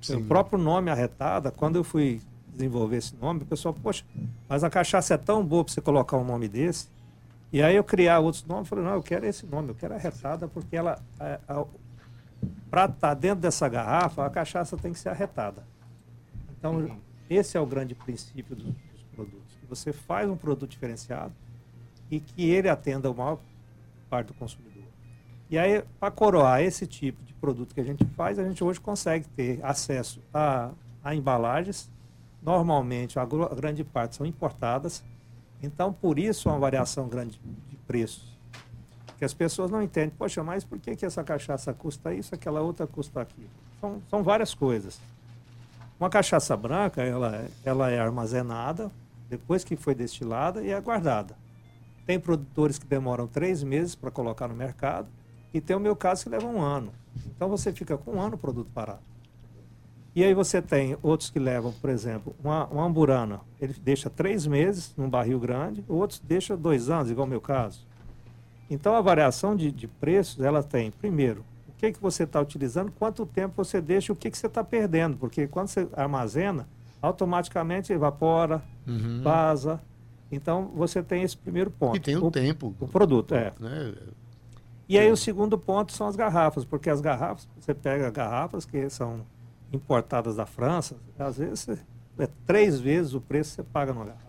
[0.08, 4.02] O próprio nome arretada, quando eu fui desenvolver esse nome, o pessoal, poxa,
[4.48, 6.88] mas a cachaça é tão boa para você colocar um nome desse.
[7.52, 9.92] E aí eu criar outros nomes, eu falei, não, eu quero esse nome, eu quero
[9.92, 11.38] a retada, porque ela, é,
[12.70, 15.62] para estar tá dentro dessa garrafa, a cachaça tem que ser arretada.
[16.58, 16.96] Então,
[17.28, 19.56] esse é o grande princípio dos, dos produtos.
[19.60, 21.32] Que você faz um produto diferenciado
[22.10, 23.38] e que ele atenda a maior
[24.08, 24.84] parte do consumidor.
[25.48, 28.80] E aí, para coroar esse tipo de produto que a gente faz, a gente hoje
[28.80, 30.70] consegue ter acesso a,
[31.04, 31.88] a embalagens.
[32.42, 35.04] Normalmente, a, grande parte são importadas.
[35.62, 38.36] Então, por isso, uma variação grande de preços.
[39.18, 40.10] Que as pessoas não entendem.
[40.10, 43.48] Poxa, mas por que, que essa cachaça custa isso, aquela outra custa aquilo?
[43.80, 45.00] São, são várias coisas.
[45.98, 48.90] Uma cachaça branca, ela, ela é armazenada,
[49.30, 51.36] depois que foi destilada, e é guardada.
[52.04, 55.08] Tem produtores que demoram três meses para colocar no mercado
[55.52, 56.92] e tem o meu caso que leva um ano.
[57.34, 59.00] Então você fica com um ano o produto parado.
[60.14, 64.46] E aí você tem outros que levam, por exemplo, uma, uma amburana, ele deixa três
[64.46, 67.86] meses num barril grande, outros deixa dois anos, igual o meu caso.
[68.70, 71.44] Então a variação de, de preços, ela tem, primeiro,
[71.76, 74.64] o que, que você está utilizando, quanto tempo você deixa, o que, que você está
[74.64, 76.66] perdendo, porque quando você armazena,
[77.02, 79.20] automaticamente evapora, uhum.
[79.22, 79.80] vaza.
[80.32, 81.96] Então você tem esse primeiro ponto.
[81.96, 82.74] E tem o, o tempo.
[82.80, 83.52] O produto, é.
[83.60, 83.94] Né?
[84.88, 88.88] E aí o segundo ponto são as garrafas, porque as garrafas, você pega garrafas que
[88.88, 89.20] são
[89.70, 91.68] importadas da França, às vezes
[92.18, 94.26] é três vezes o preço que você paga numa garrafa.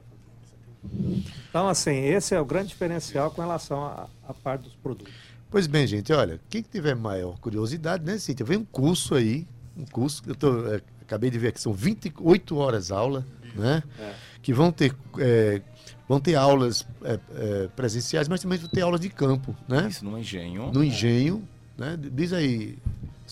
[1.49, 3.85] Então, assim, esse é o grande diferencial com relação
[4.27, 5.13] à parte dos produtos.
[5.49, 9.85] Pois bem, gente, olha, quem tiver maior curiosidade, né, Cíntia, vem um curso aí, um
[9.85, 13.25] curso, eu tô, é, acabei de ver aqui, são 28 horas aula,
[13.55, 14.13] né, é.
[14.41, 15.61] que vão ter é,
[16.07, 19.87] vão ter aulas é, é, presenciais, mas também vão ter aulas de campo, né?
[19.89, 20.71] Isso, no engenho.
[20.71, 21.97] No engenho, né?
[21.97, 22.77] Diz aí,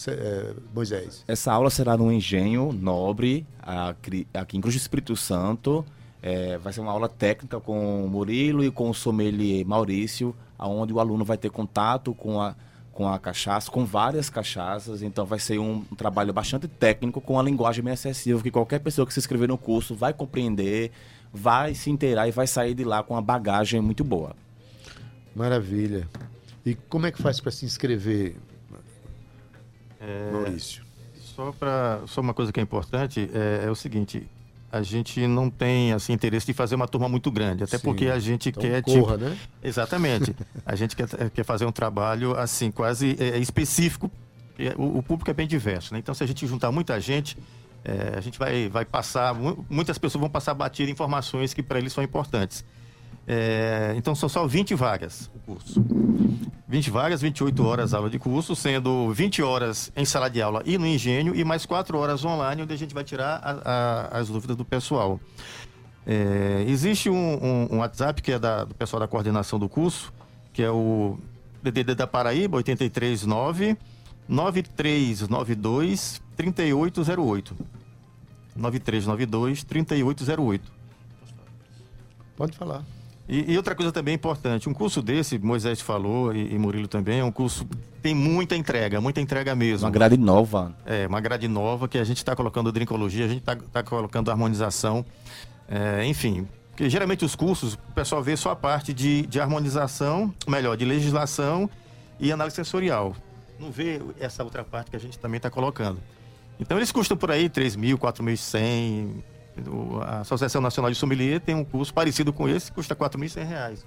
[0.07, 1.23] é, Moisés.
[1.27, 3.45] Essa aula será no engenho nobre,
[4.33, 5.85] aqui em Cruz do Espírito Santo.
[6.61, 10.99] Vai ser uma aula técnica com o Murilo e com o sommelier Maurício, onde o
[10.99, 12.55] aluno vai ter contato com a,
[12.91, 15.01] com a cachaça, com várias cachaças.
[15.01, 18.79] Então vai ser um, um trabalho bastante técnico com a linguagem bem acessível, que qualquer
[18.79, 20.91] pessoa que se inscrever no curso vai compreender
[21.35, 24.35] vai se inteirar e vai sair de lá com uma bagagem muito boa.
[25.35, 26.07] Maravilha.
[26.65, 28.37] E como é que faz para se inscrever,
[29.99, 30.83] é, Maurício?
[31.15, 34.27] Só para só uma coisa que é importante é, é, o seguinte:
[34.75, 37.83] a gente não tem assim interesse de fazer uma turma muito grande, até Sim.
[37.83, 39.37] porque a gente então, quer corra, tipo, né?
[39.63, 40.35] Exatamente.
[40.65, 44.11] a gente quer, quer fazer um trabalho assim quase é, específico.
[44.77, 45.99] O, o, público é bem diverso, né?
[45.99, 47.37] Então, se a gente juntar muita gente,
[47.85, 49.33] é, a gente vai, vai passar,
[49.69, 52.65] muitas pessoas vão passar batida informações que para eles são importantes.
[53.27, 55.83] É, então são só 20 vagas o curso.
[56.67, 60.77] 20 vagas, 28 horas aula de curso, sendo 20 horas em sala de aula e
[60.77, 63.51] no engenho, e mais 4 horas online, onde a gente vai tirar a,
[64.11, 65.19] a, as dúvidas do pessoal.
[66.05, 70.13] É, existe um, um, um, WhatsApp que é da, do pessoal da coordenação do curso,
[70.53, 71.17] que é o
[71.63, 73.75] DDD da Paraíba, 839
[74.27, 77.55] 9392 3808.
[78.55, 80.71] 9392 3808.
[82.35, 82.83] Pode falar.
[83.27, 87.19] E, e, outra coisa também importante, um curso desse, Moisés falou e, e Murilo também,
[87.19, 87.67] é um curso
[88.01, 89.85] tem muita entrega, muita entrega mesmo.
[89.85, 90.75] Uma grade nova.
[90.85, 94.29] É, uma grade nova que a gente está colocando drincologia, a gente está tá colocando
[94.29, 95.03] harmonização,
[95.67, 96.47] é, enfim.
[96.69, 100.85] Porque geralmente os cursos, o pessoal vê só a parte de, de harmonização, melhor, de
[100.85, 101.67] legislação
[102.19, 103.15] e análise sensorial
[103.59, 105.99] não vê essa outra parte que a gente também está colocando.
[106.59, 109.23] Então eles custam por aí 3 mil, 4.100.
[110.05, 113.85] A Associação Nacional de Sommelier tem um curso parecido com esse, que custa 4.100 reais.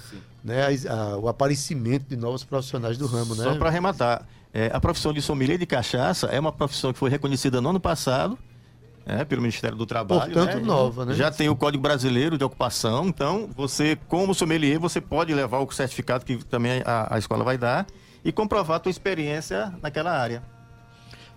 [0.43, 3.35] né, a, a, o aparecimento de novos profissionais do ramo.
[3.35, 3.57] Só né?
[3.57, 7.59] para arrematar, é, a profissão de sommelier de cachaça é uma profissão que foi reconhecida
[7.59, 8.39] no ano passado
[9.05, 10.31] é, pelo Ministério do Trabalho.
[10.31, 10.61] Portanto, né?
[10.61, 11.13] nova, né?
[11.13, 15.71] Já tem o Código Brasileiro de Ocupação, então você, como sommelier, você pode levar o
[15.71, 17.85] certificado que também a, a escola vai dar
[18.23, 20.41] e comprovar a tua experiência naquela área.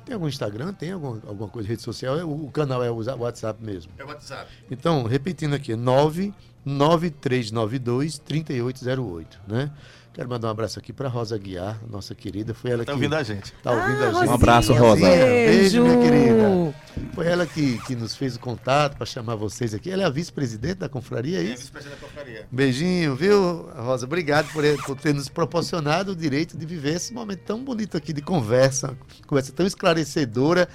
[0.05, 0.73] Tem algum Instagram?
[0.73, 2.17] Tem algum, alguma coisa de rede social?
[2.17, 3.91] É, o, canal é o WhatsApp mesmo?
[3.99, 4.49] É o WhatsApp.
[4.71, 9.73] Então, repetindo aqui, 99392 3808, né?
[10.17, 12.55] Quero mandar um abraço aqui para Rosa Guiar, nossa querida.
[12.55, 12.87] Foi ela tá que.
[12.87, 13.53] Tá ouvindo a gente.
[13.62, 14.29] Tá ouvindo ah, a gente.
[14.31, 15.07] Um abraço, Rosa.
[15.07, 16.75] Beijo, minha querida.
[17.14, 19.91] Foi ela que, que nos fez o contato para chamar vocês aqui.
[19.91, 21.53] Ela é a vice-presidente da confraria, é isso?
[21.53, 22.49] É, vice-presidente da confraria.
[22.51, 24.07] Beijinho, viu, Rosa?
[24.07, 28.14] Obrigado por, por ter nos proporcionado o direito de viver esse momento tão bonito aqui
[28.14, 28.97] de conversa,
[29.27, 30.67] conversa tão esclarecedora.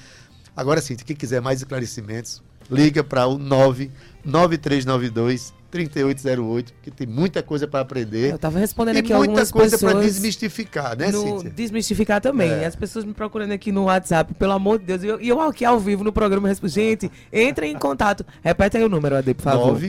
[0.56, 7.66] Agora sim, quem quiser mais esclarecimentos, liga para o 99392 3808, porque tem muita coisa
[7.68, 8.30] para aprender.
[8.30, 9.72] Eu estava respondendo aqui algumas pessoas.
[9.72, 11.50] muita coisa para desmistificar, né, no, Cíntia?
[11.50, 12.52] Desmistificar também.
[12.52, 12.66] É.
[12.66, 15.04] As pessoas me procurando aqui no WhatsApp, pelo amor de Deus.
[15.04, 16.52] E eu, eu, aqui ao vivo no programa.
[16.64, 18.26] Gente, entre em contato.
[18.44, 19.80] Repete aí o número, Ade, por favor.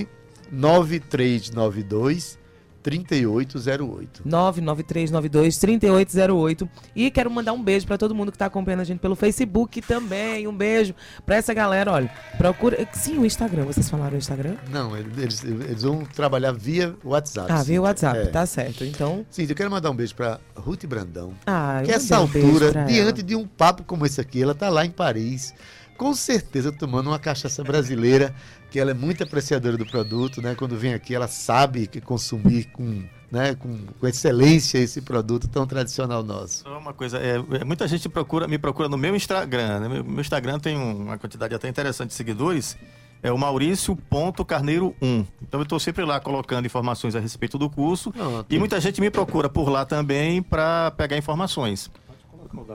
[0.51, 2.42] 99392
[2.83, 4.23] 3808.
[4.27, 6.69] 993923808.
[6.95, 9.81] E quero mandar um beijo para todo mundo que está acompanhando a gente pelo Facebook
[9.83, 10.49] também.
[10.49, 11.93] Um beijo para essa galera.
[11.93, 12.87] Olha, procura.
[12.93, 13.65] Sim, o Instagram.
[13.65, 14.57] Vocês falaram o Instagram?
[14.71, 17.53] Não, eles, eles vão trabalhar via WhatsApp.
[17.53, 18.27] Ah, via WhatsApp, é.
[18.27, 18.85] tá certo.
[18.85, 19.25] Então.
[19.31, 21.33] Sim, eu quero mandar um beijo para Ruth Brandão.
[21.47, 23.23] Ah, que essa altura, diante ela.
[23.23, 25.55] de um papo como esse aqui, ela tá lá em Paris
[26.03, 28.35] com certeza tomando uma cachaça brasileira,
[28.73, 30.57] que ela é muito apreciadora do produto, né?
[30.57, 35.65] Quando vem aqui, ela sabe que consumir com, né, com, com excelência esse produto tão
[35.65, 36.69] tradicional nosso.
[36.69, 39.89] Uma coisa, é, é, muita gente procura, me procura no meu Instagram, né?
[39.89, 42.77] meu, meu Instagram tem uma quantidade até interessante de seguidores,
[43.23, 45.27] é o Maurício.carneiro1.
[45.41, 48.11] Então eu estou sempre lá colocando informações a respeito do curso.
[48.11, 48.53] Pronto.
[48.53, 51.89] E muita gente me procura por lá também para pegar informações.
[52.09, 52.75] Pode colocar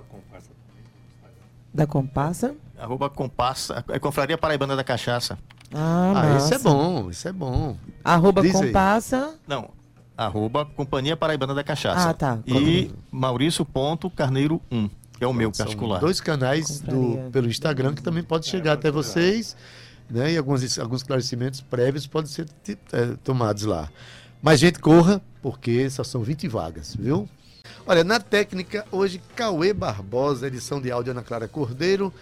[1.78, 2.55] da Compassa?
[2.78, 3.86] Arroba Compassa.
[3.89, 5.38] É Confraria Paraibana da Cachaça.
[5.71, 7.78] Ah, ah isso é bom, isso é bom.
[8.03, 9.28] Arroba Diz Compassa.
[9.28, 9.36] Aí.
[9.47, 9.69] Não,
[10.17, 12.09] arroba Companhia Paraibana da Cachaça.
[12.09, 12.39] Ah, tá.
[12.47, 15.99] E Maurício.carneiro1, que é o meu particular.
[15.99, 19.55] Dois canais do, pelo Instagram que também pode chegar é, até vocês,
[20.09, 20.34] né?
[20.34, 22.47] E alguns, alguns esclarecimentos prévios podem ser
[22.91, 23.88] é, tomados lá.
[24.41, 27.30] Mas, gente, corra, porque só são 20 vagas, viu?
[27.86, 32.13] Olha, na técnica, hoje, Cauê Barbosa, edição de áudio Ana Clara Cordeiro.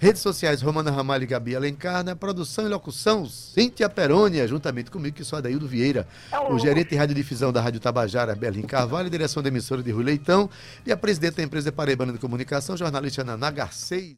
[0.00, 2.02] Redes sociais, Romana Ramalho e Gabi Alencar.
[2.02, 6.08] Na produção e locução, Cíntia Perônia, juntamente comigo, que sou Adaildo Vieira.
[6.48, 10.48] O gerente de radiodifusão da Rádio Tabajara, Berlim Carvalho, direção da emissora de Rui Leitão.
[10.86, 14.08] E a presidente da empresa Paraibana de Comunicação, jornalista Naná Garcês.